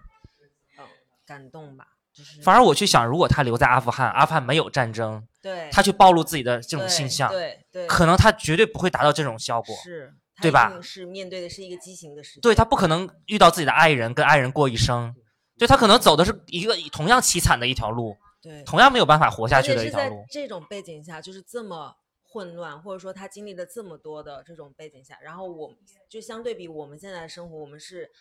[0.78, 0.86] 嗯
[1.26, 1.88] 感动吧。
[2.14, 10.80] 就是反而我去想，如果他留在阿富汗，阿富汗没有战争，对他去暴露自己的这种对性向，对对可能他绝对不会达到这种效果，是，他对吧？
[10.82, 12.40] 是面对的是一个畸形的世界。
[12.40, 15.14] 对他不可能遇到自己的爱人，跟爱人过一生，
[15.58, 20.24] 对他可能走的是一个同样凄惨的一条路，对同样没有办法活下去的一条路。
[20.32, 21.94] 这种背景下，就是这么
[22.36, 25.74] 混乱，或者说他经历了这么多的这种背景下，然后我
[26.10, 28.12] 就相对比我们现在的生活，我们是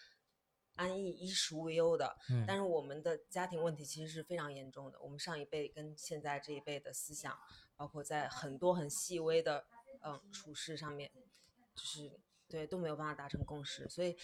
[0.77, 5.01] 安逸、衣食无忧的，嗯但是我们的家庭问题其实是非常严重的。
[5.01, 7.37] 我们上一辈跟现在这一辈的思想，
[7.77, 9.65] 包括在很多很细微的
[10.05, 11.11] 嗯处事上面，
[11.75, 12.12] 就是
[12.49, 14.17] 对都没有办法达成共识，所以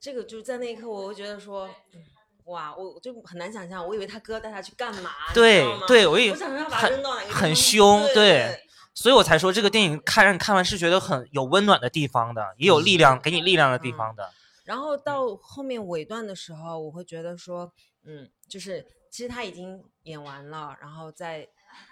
[0.00, 1.68] 这个就是在那一刻，我会觉得说。
[1.92, 2.02] 嗯
[2.46, 5.10] 哇，我我就很难想象，我以为他哥带他去干嘛？
[5.34, 8.66] 对对，我也我想让他把他很很凶，对对，
[8.96, 14.32] 所以我才说这个电影看让你看完是觉得很有温暖的地方的，也有力量给你力量的地方的。
[14.64, 17.70] 然后到后面尾段的时候，我会觉得说，
[18.04, 21.46] 嗯，就是其实他已经演完了，然后在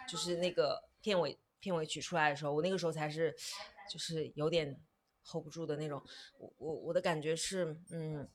[0.08, 3.36] 就是那个片尾片尾曲出来的时候，我那个时候才是
[3.92, 4.80] 就是有点
[5.24, 6.02] hold 不住的那种。
[6.38, 8.26] 我我我的感觉是，嗯，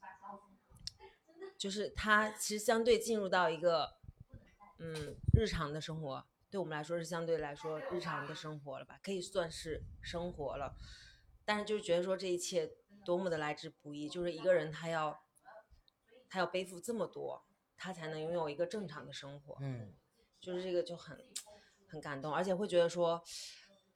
[1.57, 3.89] 就是他其实相对进入到一个
[4.77, 10.75] 嗯日常的生活，对我们来说是相对来说日常的生活了吧，可以算是生活了。
[11.45, 12.71] 但是就是觉得说这一切
[13.05, 15.23] 多么的来之不易，就是一个人他要
[16.29, 17.43] 他要背负这么多，
[17.75, 19.57] 他才能拥有一个正常的生活。
[19.61, 19.93] 嗯，
[20.39, 21.17] 就是这个就很
[21.87, 23.23] 很感动，而且会觉得说，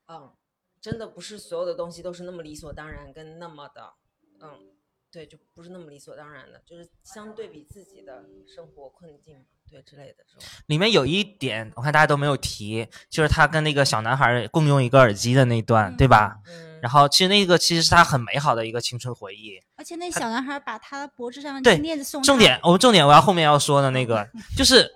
[0.08, 0.36] 嗯，
[0.82, 3.94] 真的不是所有的东西都是那么理所当然，跟那么的，
[4.40, 4.76] 嗯，
[5.14, 10.50] 对，就不是那么理所当然的，就是相对比自己的生活困境，对之类的这种。
[10.66, 16.40] 里面有一点我看大家都没有提，就是他跟那个小男孩共用一个耳机的那段，对吧？
[16.48, 19.62] 嗯，然后其实那个其实是他很美好的一个青春回忆。
[19.76, 24.90] 而且那小男孩把他脖子上的对金链子送他重点，我们重点我要后面要说的那个， 就是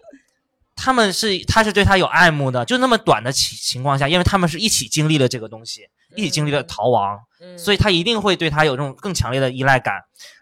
[0.77, 7.57] 他们是他是对他有爱慕的，就那么短的情情况下，因为他们是一起经历了这个东西，一起经历了逃亡，嗯。
[7.57, 9.95] 所以他一定会对他有这种更强烈的依赖感。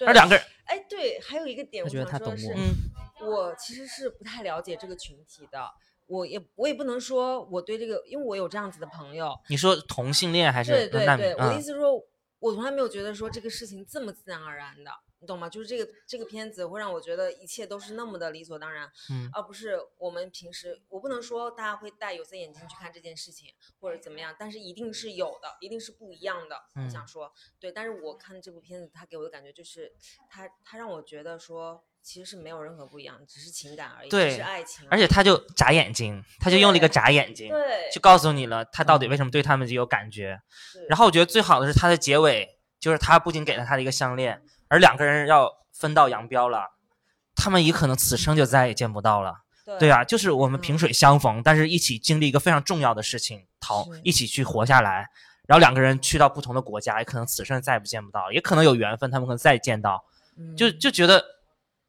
[0.06, 2.54] 而两个人，哎，对，还有一个点，我觉得他懂我。
[2.54, 2.76] 嗯
[3.22, 5.60] 我其实是不太了解这个群体的，
[6.06, 11.94] 我也我也不能说我对这个，因为我有这样子的朋友，你说同性恋还是对对对，我的意嗯思是说，
[12.40, 15.50] 我从来没有觉得说这个事情这么自然而然的，你懂吗？
[15.50, 23.50] 就是这个这个片子会让我觉得一切都是那么的理所当然，嗯而不是我们平时我不能说大家会戴有色眼镜去看这件事情
[23.80, 26.56] 或者怎么样，但是一定是有的，一定是不一样的。
[26.76, 29.94] 我想嗯说，对，但是我看这部片子，它给我的感觉就是，
[30.30, 40.40] 它它让我觉得说，其实是没有任何不一样，只是情感而已，是爱情而，而且他就眨眼睛，他就用了一个眨眼睛，对就告诉你了他到底为什么对他们有感觉。
[40.50, 44.42] 是然后我觉得最好的是他的结尾，就是他不仅给了他的一个项链，
[44.76, 46.72] 而两个人要分道扬镳了，
[47.34, 49.44] 他们也可能此生就再也见不到了。
[49.80, 55.08] 对啊，就是我们萍嗯水相逢，但是一起经历一个非常重要的事情，逃一起去活下来。
[55.48, 60.04] 然后两个人去到不同的国家，也可能此生再也不见不到，也可能有缘分，他们可能再见到，
[60.58, 61.24] 就嗯就觉得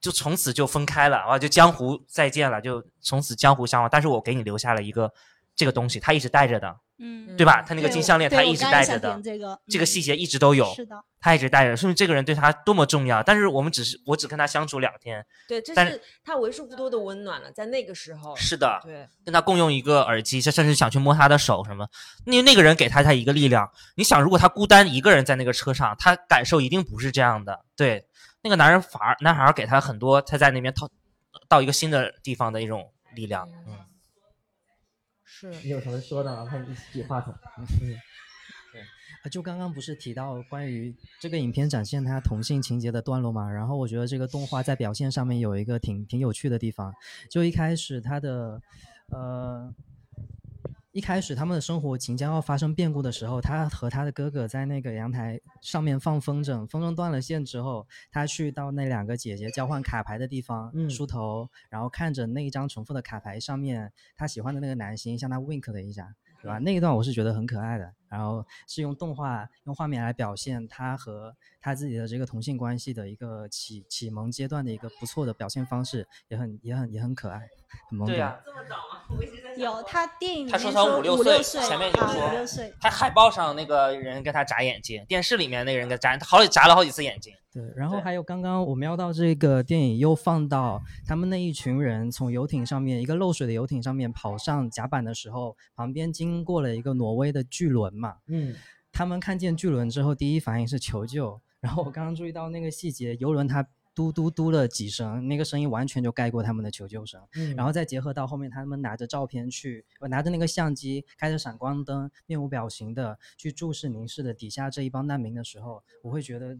[0.00, 3.90] 就从此就分开了，啊，就江湖再见了，就从此江湖相忘。
[3.90, 5.12] 但是我给你留下了一个
[5.56, 7.62] 这个东西，他一直带着的，嗯，对吧？
[7.62, 13.22] 嗯他那个金项链，他一直带着的，这个嗯这个细节一直都有，是的，他一直带着，说明这个人对他多么重要。
[13.22, 21.88] 但是我们只是，我只跟他相处两天，对，这但是他为数不多的温暖了，在那个时候，是的，对，跟他共用一个耳机，甚至想去摸他的手什么。
[22.26, 23.70] 那那个人给他他一个力量。
[23.96, 27.64] 你想，如果他孤单一个人在那个车上，他感受一定不是这样的。
[27.74, 28.06] 对，
[28.42, 30.90] 那个男人反而男孩儿给他很多，他在那边到
[31.48, 33.48] 到一个新的地方的一种力量。
[33.66, 33.78] 嗯，
[35.38, 36.46] 是，你有什么说的吗？
[36.48, 37.34] 快一起举话筒。
[37.58, 37.66] 嗯，
[38.72, 38.80] 对，
[39.22, 43.50] 呃就刚刚不是提到关于这个影片展现他同性情节的段落嘛？
[43.50, 46.94] 然后我觉得这个动画在表现上面有一个挺挺有趣的地方，
[47.30, 48.62] 就一开始他的
[49.10, 49.74] 呃。
[50.96, 66.08] 一开始他们的生活即将要发生变故的时候，他和他的哥哥在那个阳台上面放风筝，风筝断了线之后，他去到那两个姐姐交换卡牌的地方，嗯梳头，然后看着那一张重复的卡牌上面他喜欢的那个男星向他 wink 了一下，
[66.40, 66.56] 对吧？
[66.56, 77.48] 那一段我是觉得很可爱的，然后是用动画用画面来表现他和他自己的这个同性关系的一个启启蒙阶段的一个不错的表现方式，也很也很也很可爱，
[77.88, 78.06] 很萌。
[78.06, 79.16] 对呀、这么早吗？
[79.16, 87.32] 我一直在有他电影里他说他五六岁岁，前面就啊说五六岁，他海报上那个人跟他眨眼睛，电视里面那个人跟他眨，他好几眨了好几次眼睛。
[87.52, 98.54] 对，然后还有刚刚我瞄到这个电影又放到他们那一群人从游艇上面一个漏水的游艇上面跑上甲板的时候，旁边经过了一个挪威的巨轮嘛，嗯，
[98.92, 101.40] 他们看见巨轮之后，第一反应是求救。
[101.60, 107.20] 然后我刚刚注意到那个细节，游轮它嘟嘟嘟了几声，那个声音完全就盖过他们的求救声。
[107.34, 116.56] 嗯然后再结合到后面他们拿着照片去，我拿着那个相机，开着闪光灯，面无表情的去注视凝视的底下这一帮难民的时候，我会觉得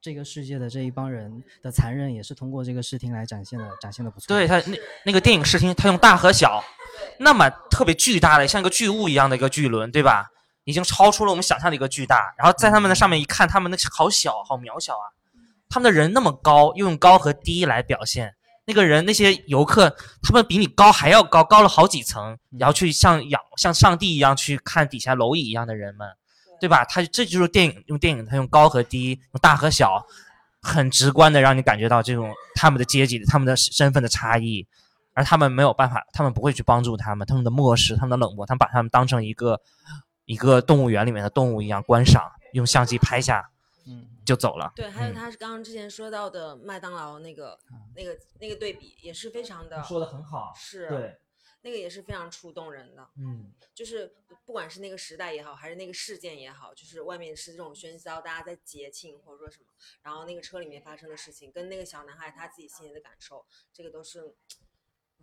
[0.00, 4.26] 这个世界的这一帮人的残忍也是通过这个视听来展现的，展现的不错。
[4.28, 6.64] 对他那那个电影视听，他用大和小，
[7.20, 10.30] 那么特别巨大的，像一个巨物一样的一个巨轮，对吧？
[10.68, 12.34] 已经超出了我们想象的一个巨大。
[12.36, 15.08] 然后在他们的上面一看，他们那好小，好渺小啊！
[15.70, 18.34] 他们的人那么高，又用高和低来表现。
[18.66, 26.06] 那个人那些游客，他们比你高还要高，高了好几层，然后去像仰像上帝一样去看底下蝼蚁一样的人们，
[26.60, 26.84] 对吧？
[26.84, 30.04] 他这就是电影用电影，他用高和低，用大和小，
[30.60, 34.66] 很直观的让你感觉到这种他们的阶级、他们的身份的差异，
[35.14, 39.62] 而他们没有办法，他们不会去帮助他们，他们的漠视、他们的冷漠，他们把他们当成一个
[40.28, 43.50] 一个动物园里面的动物一样观赏，用相机拍下，
[43.86, 44.70] 嗯，就走了。
[44.76, 47.58] 对，还有嗯他刚刚之前说到的麦当劳那个、
[47.96, 51.18] 那个那个对比也是非常的说的很好，是，对，
[51.62, 53.08] 那个也是非常触动人的。
[53.16, 59.66] 嗯，就是不不管是那个时代也好，还是那个事件也好，就是外面是这种喧嚣，大家在节庆或者说什么，
[60.02, 64.34] 然后那个车里面发生的事情，跟那个小男孩他自己心里的感受，这个都是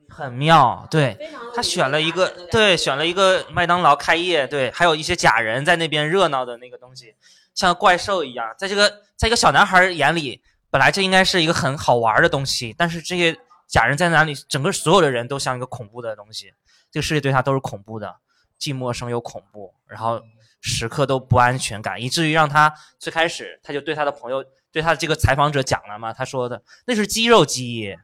[0.09, 1.17] 很妙，对。
[1.55, 7.15] 他选了一个对，选了一个麦当劳开业，对，还有一些假人在那边热闹的那个东西，
[7.53, 13.37] 像怪兽一样，在这个在一个小男孩眼里，本来这应该是一个很好玩的东西，但是这些
[13.67, 16.53] 假人在哪里，整个所有的人都像一个恐怖的东西，
[16.91, 18.15] 这个世界对他都是恐怖的，
[18.59, 20.21] 既陌生又恐怖，然后
[20.59, 24.43] 时刻都不安全感，以至于让他最开始他就对他的朋友，
[24.73, 27.95] 对他的这个采访者讲了嘛，他说的那是肌肉记忆，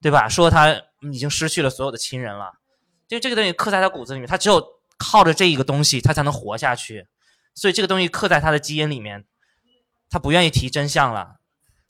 [0.00, 0.28] 对吧？
[0.28, 0.80] 说他
[1.12, 2.52] 已经失去了所有的亲人了，
[3.08, 4.62] 就这个东西刻在他骨子里面，他只有
[4.98, 7.06] 靠着这一个东西，他才能活下去，
[7.54, 9.26] 所以这个东西刻在他的基因里面，
[10.08, 11.36] 他不愿意提真相了。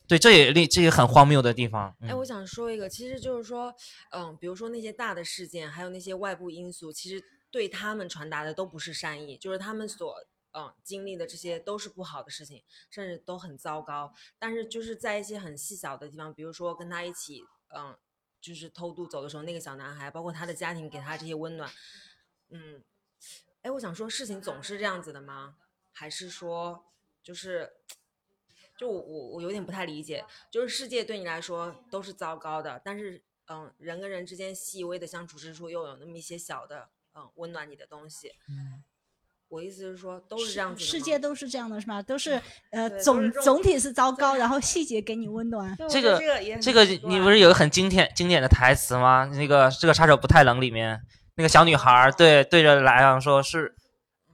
[0.06, 1.94] 对，这也令这也很荒谬的地方。
[2.00, 3.72] 哎，我想说一个，其实就是说，
[4.10, 10.16] 嗯，比如说那些大的事件，还有那些外部因素，其实对他们传达的都不是善意，就是他们所
[10.52, 14.12] 嗯经历的这些都是不好的事情，甚至都很糟糕。
[14.36, 17.96] 但是就是在一些很细小的地方，比如说跟他一起嗯，
[18.40, 21.70] 就是偷渡走的时候，那个小男孩，包括他的家庭给他这些温暖，
[22.48, 22.82] 嗯，
[23.62, 25.56] 哎，我想说，事情总是这样子的吗？
[25.92, 26.86] 还是说
[27.22, 27.72] 就是？
[28.78, 38.32] 就我我我有点不太理解，就是世界对你来说都是糟糕的，但是嗯，人跟人之间细微的相处之处又有那么一些小的嗯温暖你的东西。
[39.50, 42.00] 我意思是说，都是这样子的世界都是这样的，是吧？
[42.00, 42.40] 都是
[42.70, 45.76] 呃总总体是糟糕，然后细节给你温暖。
[45.90, 46.18] 这个
[46.62, 49.26] 这个你不是有个很经典经典的台词吗？
[49.34, 50.98] 那个这个杀手不太冷里面
[51.36, 53.74] 那个小女孩对对着莱昂说是。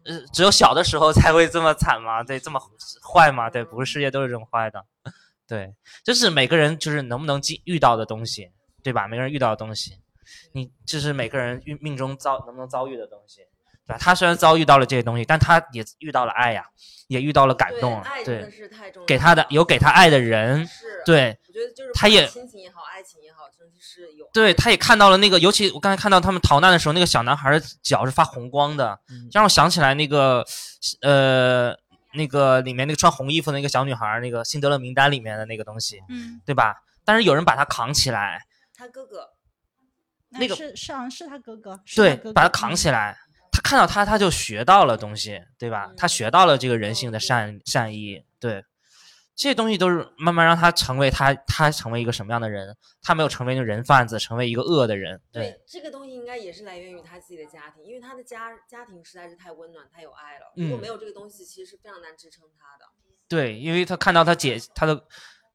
[0.09, 2.23] 呃，只有小的时候才会这么惨吗？
[2.23, 2.61] 对，这么
[3.13, 3.51] 坏吗？
[3.51, 4.85] 对，不是世界都是这么坏的。
[5.49, 8.53] 对，就是每个人就是能不能遇遇到的东西，
[8.85, 9.09] 对吧？
[9.09, 9.99] 每个人遇到的东西，
[10.53, 13.41] 你就是每个人运命中遭能不能遭遇的东西，
[13.87, 13.99] 对吧？
[14.01, 16.65] 他虽然遭遇到了这些东西，但他也遇到了爱呀，
[17.09, 28.99] 也遇到了感动，爱真的对，是太重要给他的有给他爱的人，是对，我觉得就是他也亲情也好，爱情也好，真的是有对，他也看到了那个，尤其我刚才看到他们逃难的时候，那个小男孩的脚是发红光的，
[29.33, 30.45] 让我想起来那个，
[31.03, 31.77] 呃，
[32.15, 36.75] 那个里面那个穿红衣服的那个小女孩，那个辛德勒名单里面的那个东西，嗯，对吧？
[37.05, 38.43] 但是有人把他扛起来，
[38.75, 39.29] 他哥哥，
[40.31, 43.17] 那个是是好像是他哥哥，是他对把他扛起来。
[43.67, 45.93] 他看到他，他就学到了东西，对吧？
[45.97, 48.65] 他学到了这个人性的善善意，对，
[49.35, 52.77] 这些东西都是慢慢让他成为他，他成为一个什么样的人？
[53.03, 55.43] 他没有成为一个人贩子，成为一个恶的人，对。
[55.43, 60.53] 对这个东西应该也是来源于他自己的家庭，因为他的家家庭实在是太温暖、太有爱了。
[60.55, 62.85] 如果嗯没有这个东西，其实是非常难支撑他的。
[63.29, 65.03] 对，因为他看到他姐，他的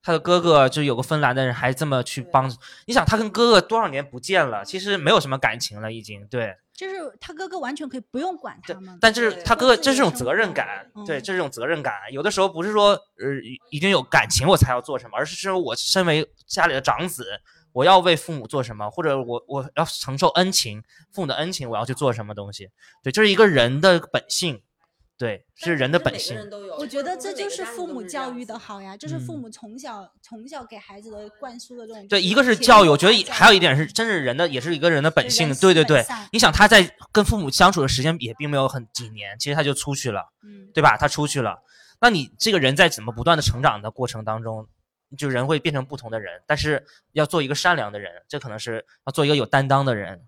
[0.03, 6.57] 他的哥哥就有个芬兰的人还这么去帮助，你想他跟哥哥多少年不见了，其实没有什么感情了，已经对。
[6.73, 11.93] 就是他哥哥完全可以不用管他们，但这是他哥哥，这是种责任感，对，嗯这是种责任感。
[12.11, 13.27] 有的时候不是说呃
[13.69, 17.25] 一定有感情我才要做什么，而是说我身为家里的长子，
[17.71, 22.69] 我要为父母做什么，或者我我要承受恩情，父母的恩情，我要去做什么东西。
[23.03, 24.63] 对，这是一个人的本性，
[25.21, 26.35] 对，是人的本性。
[26.79, 32.07] 我觉得这就是父母教育的好呀，就是父嗯母从小从小给孩子的灌输的这种。
[32.07, 35.53] 对，一个是教育，我觉得还有一点是，真是人的，也是一个人的本性。
[35.57, 40.97] 对对对，你想他在跟父母相处的时间也并没有很几年，其实他就出去了，嗯对吧？
[40.97, 41.61] 他出去了，
[42.01, 44.67] 那你这个人在怎么不断的成长的过程当中，
[45.15, 50.19] 就人会变成不同的人，但是要做一个善良的人，这可能是要做一个有担当的人，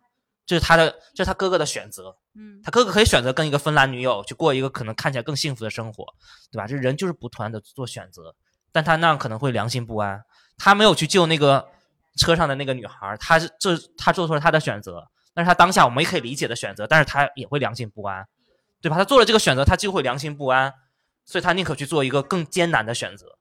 [0.46, 2.16] 这是他的，这是他哥哥的选择。
[2.36, 6.06] 嗯，他哥哥可以选择跟一个芬兰女友去过一个可能看起来更幸福的生活，
[6.52, 6.68] 对吧？
[6.68, 8.36] 这人就是不断的做选择，
[8.72, 10.24] 但他那样可能会良心不安。
[10.58, 11.70] 他没有去救那个
[12.18, 18.28] 车上的那个女孩，他是这他做出了他的选择，但是他当下我们也可以理解的选择，但是他也会良心不安，
[18.82, 18.98] 对吧？
[18.98, 20.74] 他做了这个选择，他就会良心不安，
[21.26, 23.38] 所以他宁可去做一个更艰难的选择。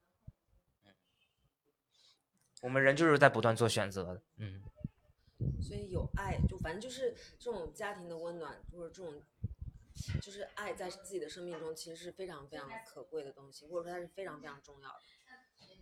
[2.60, 4.62] 我们人就是在不断做选择的，嗯。
[5.60, 9.22] 所以有爱，就反正就是这种家庭的温暖，或者这种
[10.20, 15.00] 就是爱，在自己的生命中其实是非常非常可贵的东西，或者说它是非常非常重要的。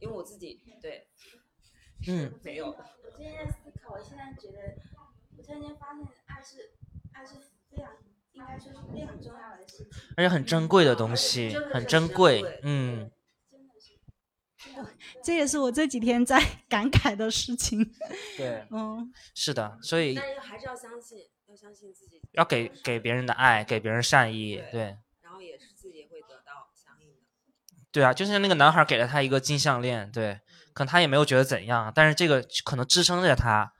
[0.00, 1.08] 因为我自己对，
[2.08, 2.66] 嗯没有。
[2.68, 4.76] 我最近在思考，我现在觉得，
[5.36, 6.72] 我突然间发现，爱是
[7.12, 7.34] 爱是
[7.70, 7.92] 非常
[8.32, 9.86] 应该说是非常重要的事情。
[10.16, 13.10] 而且很珍贵的东西，很珍贵，嗯。
[15.22, 17.84] 这也是我这几天在 感慨的事情。
[18.36, 27.22] 对嗯，是的，所以但是还是要相信，要相信自己，要给给别人的爱，给别人善意，对然后也是自己也会得到相应的。
[27.90, 30.40] 对啊，就像那个男孩给了他一个金项链，对，
[30.72, 33.72] 可能他也没有觉得怎样，但是这个可能支撑着他，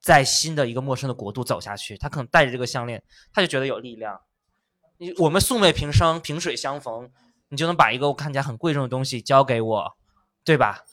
[0.00, 1.96] 在新的一个陌生的国度走下去。
[1.96, 4.20] 他可能带着这个项链，他就觉得有力量。
[4.98, 7.10] 你我们素昧平生，萍水相逢，
[7.52, 9.96] 你就能把一个我看起来很贵重的东西交给我，
[10.42, 10.84] 对吧？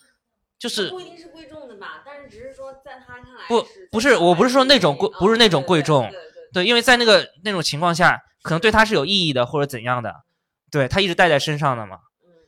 [0.57, 6.12] 就是不一定是贵重的吧，但是只是说在他看来不不是，我不是说那种贵，不是那种贵重，
[6.51, 10.26] 对，因为在那个那种情况下，可能对他是有意义的或者怎样的，
[10.70, 11.99] 对他一直带在身上的嘛。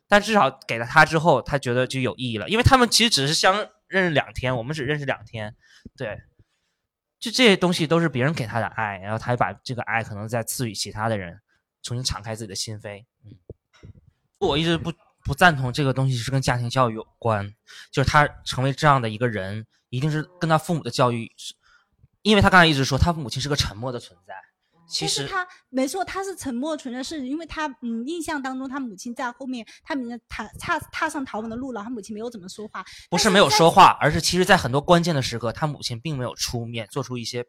[0.09, 5.55] 但至少给了他之后，他觉得就有意义了，因为他们其实只是相认识两天，我们只认识两天，
[5.95, 6.19] 对，
[7.17, 11.39] 就这些东西都是别人给他的爱，然后他把这个爱可能再赐予其他的人，
[11.81, 13.05] 重新敞开自己的心扉。
[14.41, 14.91] 嗯，我一直不
[15.23, 17.53] 不赞同这个东西是跟家庭教育有关，
[17.91, 21.53] 就是他成为这样的一个人，一定是跟他父母的教育是，
[22.23, 24.33] 因为他刚才一直说他母亲是个沉默的存在。
[24.87, 32.83] 其实他没错，他是沉默存在，是因为他嗯印象当中他母亲在后面，他明踏踏踏上逃亡的路了，他母亲没有怎么说话。
[33.09, 37.45] 不是没有说话，而是其实在很多关键的时刻，他母亲并没有出面，做出一些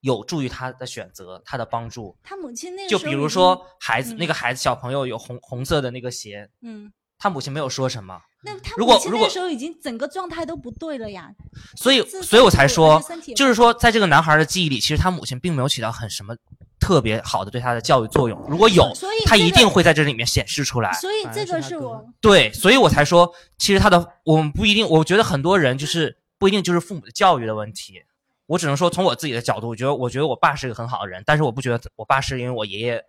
[0.00, 2.16] 有助于他的选择，他的帮助。
[2.22, 8.20] 他母亲那个就比如说孩子，那个孩子小朋友有红红色的那个鞋，嗯，他母亲没有说什么。
[8.44, 11.30] 那他如果如果时候已经整个状态都不对了呀。
[11.76, 13.02] 所以所以我才说，
[13.34, 16.34] 就是说在这个男孩的记忆里，其实他母亲并没有起到很什么。
[16.80, 18.88] 特别好的对他的教育作用，如果有，
[19.26, 20.92] 他一定会在这里面显示出来。
[20.92, 28.00] 所以这个是我对，所以我才说，其实他的我们不一定，我觉得很多人就是不一定就是父母的教育的问题。
[28.48, 33.00] 我只能说从我自己的角度，我觉得我觉得我爸是一个很好的人，但是我不觉得我爸是因为我爷爷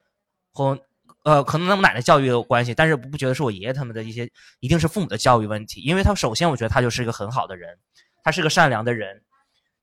[0.54, 0.78] 和
[1.24, 4.30] 呃可能跟我奶奶教育有关系，但是不觉得是我爷爷他们的一些
[4.60, 7.78] 一定是父母的教育问题，因为他首先我觉得他就是一个很好的人，
[8.24, 9.24] 他是个善良的人，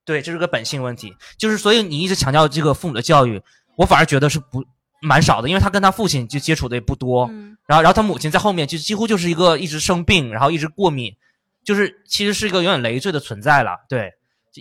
[0.05, 3.43] 对，这是个本性问题，就是所以你一直强调这个父母的教育。
[3.77, 4.65] 我反而觉得是不
[5.03, 7.29] 蛮少的，因为他跟他父亲就接触的也不多，
[7.67, 11.15] 然后然后他母亲在后面就几乎就是一个一直生病，然后一直过敏，
[11.63, 14.15] 就是其实是一个有点累赘的存在了，对，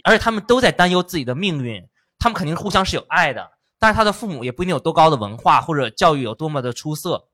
[0.04, 1.84] 而且他们都在担忧自己的命运，
[2.20, 7.26] 他们肯定互相是有爱的，但是他的父母也不一定有多高的文化或者教育有多么的出色，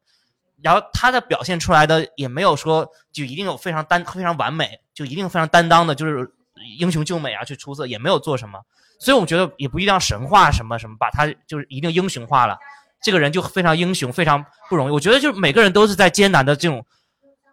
[0.61, 6.31] 然后他的表现出来的也没有说就一定有非常担非常完美，就一定非常担当的，就是
[6.77, 8.59] 英雄救美啊去出色，也没有做什么。
[8.99, 12.55] 所以我觉得也不一定要神话什么什么，把他就是一定英雄化了，
[13.01, 14.91] 这个人就非常英雄，非常不容易。
[14.91, 16.85] 我觉得就是每个人都是在艰难的这种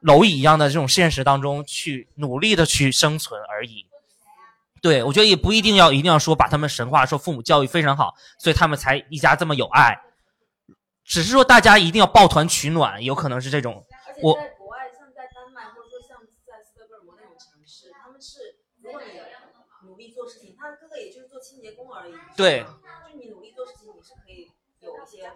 [0.03, 3.88] 蝼蚁一样的这种现实当中去努力的去生存而已。
[4.83, 9.99] 对我觉得也不一定要一定要说把他们神话，说父母教育非常好，所以他们才一家这么有爱。
[11.05, 13.85] 只是说大家一定要抱团取暖，有可能是这种。
[14.23, 21.39] 我在国外，像在丹麦，或者说像在斯德哥尔摩那种城市，他们是如果你努力做事情，他哥哥也就是做。
[21.41, 22.13] 清洁工而已。
[22.37, 22.65] 对。
[22.65, 24.51] 就你努力做事情，你是可以
[24.81, 25.31] 有一些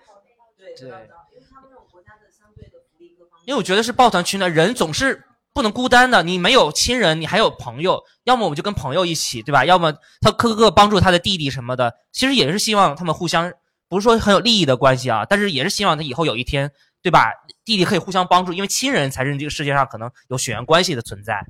[0.58, 3.44] 对对，因为他们那种国家的相对的福利各方面。
[3.46, 5.24] 因为我觉得是抱团取暖，人总是
[5.54, 6.22] 不能孤单的。
[6.22, 9.64] 你没有亲人，你还有朋友，要么我们就跟朋友一起，对吧？
[9.64, 13.52] 要么他哥哥帮助他的弟弟什么的，其实也是希望他们互相，
[13.88, 16.70] 不是说很有利益的关系啊，但是也是希望他以后有一天，
[17.02, 17.30] 对吧？
[17.64, 21.44] 弟弟可以互相帮助，因为亲人才是这个世界上可能有血缘关系的存在。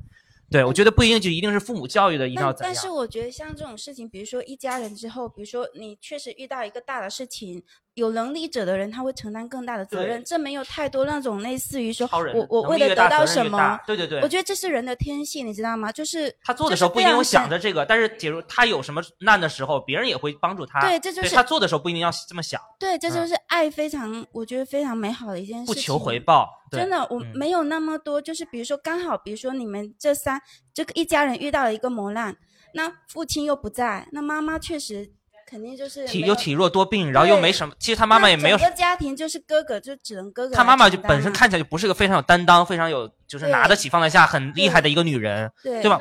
[0.50, 2.74] 对，我觉得不一定就一定是父母教育的，一定要怎样？
[2.74, 7.62] 但是我觉得像这种事情，比如说一家人之后，比如说你确实遇到一个大的事情，
[7.94, 15.92] 有能力者的人他会承担更大的责任，这没有太多那种类似于说我我为了得到什么，对对对，我觉得这是人的天性，你知道吗？
[15.92, 20.80] 就是他做的时候不一定有想着这个，但是假如他有什么难的时候，别人也会帮助他。
[20.80, 22.60] 对，这就是他做的时候不一定要这么想。
[22.78, 25.74] 对，这就是爱非常，我觉得非常美好的一件事情。
[25.74, 26.48] 不求回报。
[26.70, 30.40] 真的，我没有那么多，就是比如说刚好，比如说你们这三
[30.72, 32.34] 这个一家人遇到了一个磨难，
[32.72, 35.12] 那父亲又不在，那妈妈确实
[35.52, 38.56] 肯定就是体又体弱多病，然后又没什么，其实他妈妈也没有。
[38.56, 40.54] 整个家庭就是哥哥就只能哥哥。
[40.54, 46.00] 他妈妈就本身看起来就不是个非常有担当、非常有就是拿得起放得下、很厉害的一个女人，对吧？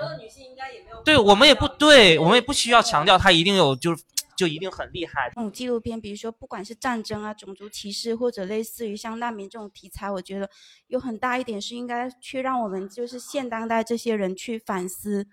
[1.03, 4.01] 对我们也不对，我们也不需要强调她一定有就是。
[4.37, 5.29] 就一定很厉害。
[5.35, 10.49] 这种纪录片，比如说不管是战争啊、种族歧视，或者类似于像难民这种题材，我觉得
[10.87, 15.27] 有很大一点是应该去让我们就是现当代这些人去反思。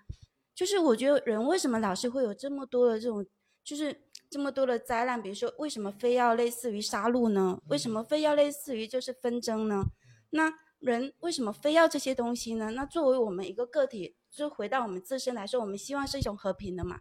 [0.53, 3.25] 就是我觉得人为什么老是会有这么多的这种，
[3.63, 3.99] 就是
[4.29, 5.21] 这么多的灾难？
[5.21, 7.61] 比如说为什么非要类似于杀戮呢？
[7.67, 9.85] 为什么非要类似于就是纷争呢？
[10.29, 12.71] 那人为什么非要这些东西呢？
[12.71, 16.99] 那作为我们一个个体，就回到我们自身来说，我们希望是一种和平的嘛。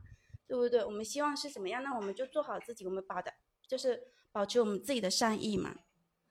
[0.49, 0.83] 对不对？
[0.83, 1.83] 我们希望是怎么样？
[1.83, 3.31] 那我们就做好自己，我们保的，
[3.67, 5.77] 就是保持我们自己的善意嘛。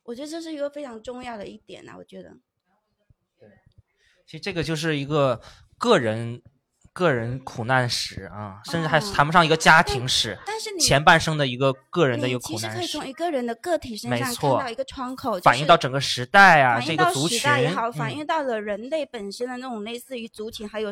[0.01, 1.95] 我觉得这是一个非常重要的一点啊。
[1.99, 2.35] 我觉得，
[3.37, 3.47] 对，
[4.25, 5.39] 其实这个就是一个
[5.77, 6.41] 个人
[6.97, 12.77] 个人苦难史啊，甚至还谈不上一个家庭史，哦但是你前半生的一个个人的一个其苦难史。
[12.77, 20.91] 实可以从，一个人的个体身上看到一个窗口，反映到整个时代啊，这个族时代也好，反映到了人类本身的那种类似于族群，还有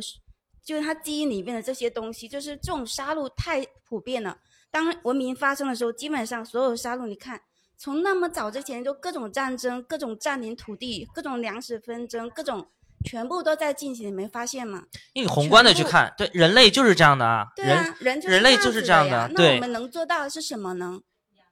[0.63, 4.37] 就是他基因里面的这些东西，就是这种杀戮太普遍了。
[4.69, 7.41] 当文明发生的时候，基本上所有杀戮，你看
[7.77, 12.67] 从那么早之前就各种战争、各种占领土地、各种粮食纷争、各种
[13.05, 14.83] 全部都在进行，你没发现吗？
[15.13, 20.99] 因为你宏观的去看，对人类就是这样的啊，对啊，人就是人类就是这样的对那我们，能做到的是什么呢？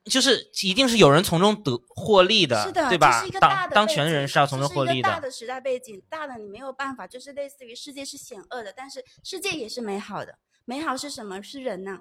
[0.06, 3.32] 就是一定是有人从中得获利的，是的，对吧这是一？
[3.32, 10.36] 个大当权的人是要从中获利的，大的时代背景，大的你没有办法，就是类似于世界是险恶的，但是世界也是美好的。
[10.66, 11.42] 美好是什么？
[11.42, 11.98] 是人呐、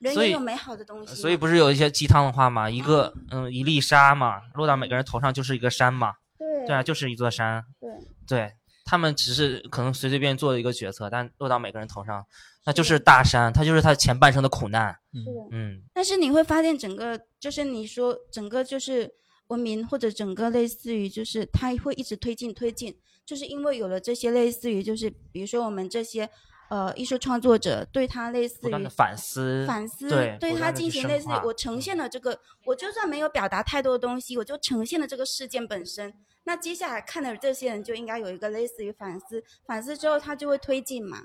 [0.00, 1.14] 人也有美好的东西嘛。
[1.14, 2.70] 所以不是有一些鸡汤的话嘛？
[2.70, 7.90] 一个嗯一粒沙嘛，落到每个人头上就是一个山嘛，对对啊，就是一座山，对
[8.26, 8.52] 对
[8.86, 12.24] 他们只是可能随随便做了一个决策，但落到每个人头上，
[12.64, 14.96] 那就是大山，他就是他前半生的苦难。
[15.12, 15.30] 是的。
[15.50, 19.12] 嗯，但是你会发现，整个就是你说整个就是
[19.48, 26.30] 文明或者整个类似于就是它会一直推进推进，就是因为有了这些类似于就是比如说我们这些
[26.70, 36.14] 呃艺术创作者对他类似于反思，反思，对，对他进行类似于我呈现了这个，我就算没有表达太多的东西，我就呈现了这个事件本身。
[36.46, 41.18] 那接下来看的这些人就应该有一个类似于反思，反思之后他就会推进嘛。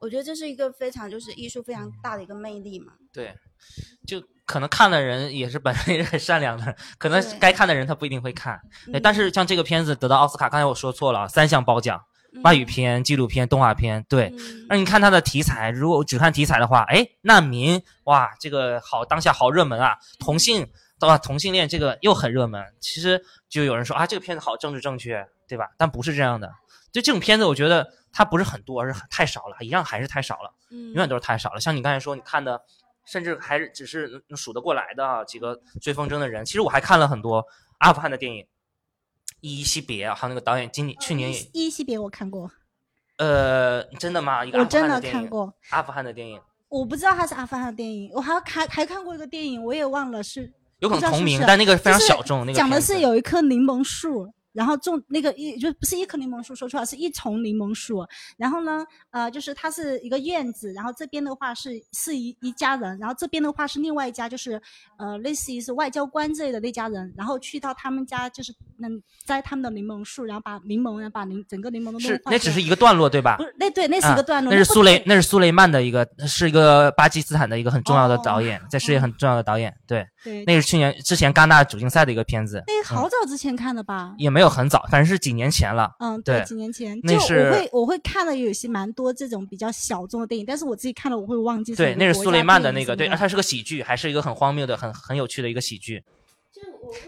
[0.00, 2.92] 我觉得这是一个非常就是艺术非常大的一个魅力嘛。
[3.12, 3.32] 对，
[4.06, 8.60] 就可能看的人也是本身也是很善良的，可能该看的人他不一定会看。
[9.02, 12.02] 但是像这个片子得到奥斯卡，刚才我说错了啊，三项褒奖：
[12.42, 14.04] 外语片、纪录片、动画片。
[14.08, 20.68] 对，嗯那你看它的题材，如果只看题材的话，哎，难民，哇，这个好，当下好热门啊，同性。
[20.98, 21.18] 对吧？
[21.18, 25.70] 同性恋这个又很热门，其实就有人说啊，这个片子好政治正确，对吧？
[25.76, 26.52] 但不是这样的。
[26.92, 30.52] 就这种片子，我觉得它不是很多，而是太少了，一样还是太少了。
[30.70, 31.60] 嗯永远都是太少了。
[31.60, 32.60] 像你刚才说，你看的，
[33.04, 36.44] 甚至还是只是数得过来的啊几个追风筝的人。
[36.44, 37.44] 其实我还看了很多
[37.78, 38.42] 阿富汗的电影，
[39.40, 42.50] 《依依惜别》，还有那个导演今年去年也一系别我看过，
[43.18, 44.40] 呃，真的吗？
[44.54, 45.52] 我真的看过。
[45.70, 58.06] 阿富汗的电影，我不知道它是阿富汗的电影，我还看还看过一个电影，我也忘了是，有可能同名但那个非常就是小众那个讲的是有一棵柠檬树，然后种那个一就不是一棵柠檬树，说出来是一丛柠檬树。
[58.36, 64.60] 然后呢，呃，就是它是一个院子，然后这边的话是是一一家人，然后这边的话是另外一家，就是
[64.98, 73.44] 呃类似于是外交官之类的那家人，然后去到他们家就是能摘他们的柠檬树，然后把柠檬，然后把柠整个柠檬都弄是坏掉那只是一个段落对吧不？
[73.44, 79.74] 是那对那是一个段落，啊那是苏雷，那是苏雷曼的一个，是一个巴基斯坦的一个很重要的导演，在世界很重要的导演。
[79.86, 84.14] 对，哦对那是去年之前戛纳主竞赛的一个片子，那个好早之前看的吧？
[84.18, 85.90] 也没有很早，反正是几年前了。
[86.00, 96.02] 嗯，对，几年前，就那是我会我会看了有些蛮多这种比较小众的电影，但是我自己看了我会忘记对，那是苏雷曼的那个，对，电影什么而它是个喜剧，还是一个很荒谬的、很很有趣的一个喜剧。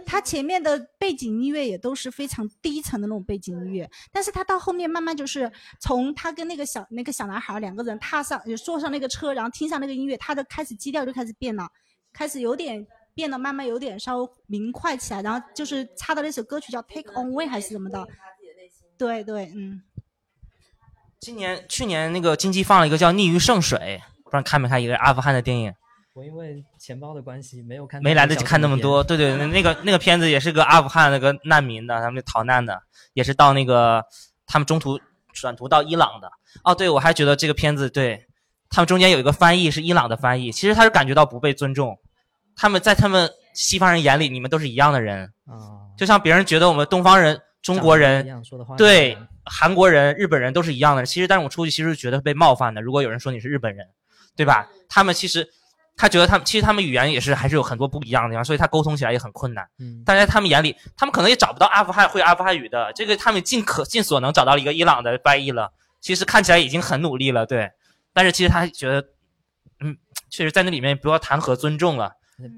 [0.05, 5.51] 它前面的背景音乐也都是非常低沉的那种背景音乐，但是他到后面慢慢就是
[5.81, 11.69] 从他跟那个小那个小男孩两个人踏上坐上那个车，然后听上那个音乐，他的开始基调就开始变了，
[12.13, 18.07] 开始有点变得慢慢有点稍微明快起来，然后就是插的那首歌曲叫《Take On Way》还是什么的，
[18.97, 19.83] 对对，嗯。
[21.21, 25.75] 今年去年那个金鸡放了一个叫《逆于圣水》，不知道看没看一个阿富汗的电影，
[26.19, 29.05] 我因为钱包的关系没有看，没来得及看那么多。
[29.05, 34.05] 对对，那 那个那个片子也是个阿富汗那个难民的，他们逃难的，也是到那个
[34.45, 34.99] 他们中途
[35.33, 36.29] 转途到伊朗的。
[36.65, 38.27] 哦，对，我还觉得这个片子对
[38.69, 41.97] 他们中间有一个翻译是伊朗的翻译，其实他是感觉到不被尊重，
[42.57, 48.43] 他们在他们西方人眼里，你们都是一样的人，啊，就像别人觉得我们东方人、中国人
[48.77, 51.07] 对韩国人、日本人都是一样的。
[51.07, 52.83] 其实，但是我出去其实觉得被冒犯的。
[52.83, 53.87] 如果有人说你是日本人，
[54.35, 54.69] 对吧？
[54.89, 55.49] 他们其实
[55.99, 59.69] 他觉得他们其实他们语言也是还是有很多不一样的地方，所以他沟通起来也很困难。
[59.81, 65.73] 嗯，但在他们眼里，他们可能也找不到阿富汗会阿富汗语的，这个他们尽可尽所能找到了一个伊朗的翻译了。
[66.01, 67.73] 其实看起来已经很努力了，对。
[68.13, 69.09] 但是其实他觉得，
[69.81, 69.97] 嗯，
[70.31, 72.13] 确实在那里面不要谈何尊重了，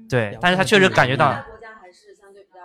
[0.07, 0.37] 对。
[0.39, 2.59] 但是他确实感觉到国家还是相对比较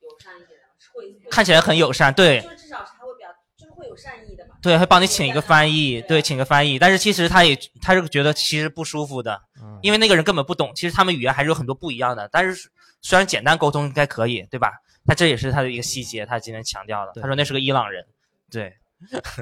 [0.00, 2.40] 友善一点的，会看起来很友善，对。
[2.40, 4.29] 就至少是他会比较，就是会有善意。
[4.62, 6.78] 对，会帮你请一个翻译，对，请个翻译。
[6.78, 12.28] 但是其实他也他是觉得其实不舒服的，嗯因为那个人根本不懂，其实他们语言还是有很多不一样的。
[12.30, 14.72] 但是虽然简单沟通应该可以，对吧？
[15.06, 17.12] 他这也是他的一个细节，他今天强调的。
[17.20, 18.06] 他说那是个伊朗人，
[18.50, 18.76] 对，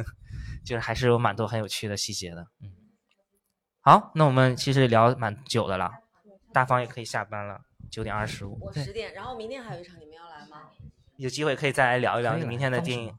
[0.64, 2.46] 就是还是有蛮多很有趣的细节的。
[2.62, 2.70] 嗯，
[3.80, 5.90] 好，那我们其实聊蛮久的了，
[6.52, 7.58] 大方也可以下班了，
[7.90, 8.56] 九点二十五。
[8.72, 10.68] 对我十点，然后明天还有一场，你们要来吗？
[11.16, 13.12] 有机会可以再来聊一聊明天的电影。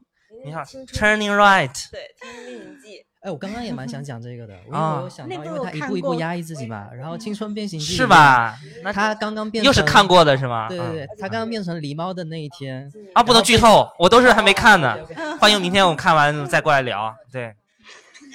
[0.44, 1.90] 你好，Turning Right。
[1.90, 2.88] 对，《天生丽人记》
[3.20, 8.06] 哎，我刚刚也蛮想讲这个的，我啊有想到，因为他一我看过步一步压抑自己嘛，然后《青春变形记》是？
[8.06, 8.56] 吧？
[8.84, 10.68] 那他刚刚变又是看过的是吗？
[10.68, 14.96] 对对他刚刚变成狸猫的那一天，啊，不能剧透，我都是还没看呢。
[15.40, 17.12] 欢迎明天我们看完再过来聊。
[17.32, 17.52] 对，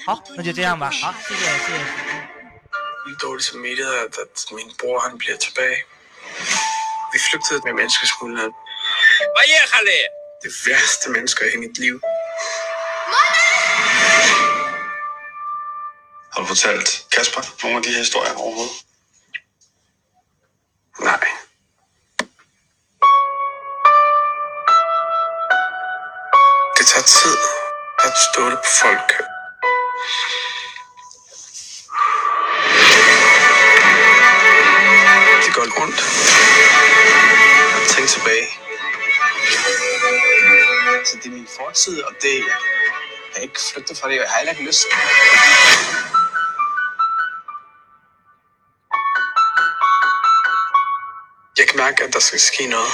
[0.05, 0.91] 好，那就这样吧。
[1.01, 1.73] 好，谢谢谢谢。
[10.45, 12.01] det værste mennesker i mit liv.
[16.33, 18.75] Har du fortalt Kasper nogle af de her historier overhovedet?
[20.99, 21.27] Nej.
[26.77, 27.37] Det tager tid
[28.05, 29.09] at stole på folk.
[35.45, 35.99] Det går rundt.
[37.81, 38.64] at tænke tilbage
[41.05, 44.29] altså det er min fortid, og det jeg har ikke flygtet fra det, og jeg
[44.31, 44.83] har heller ikke lyst.
[51.57, 52.91] Jeg kan mærke, at der skal ske noget.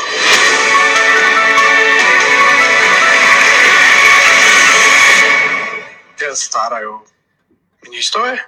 [6.19, 6.93] Der starter jo
[7.83, 8.39] min historie.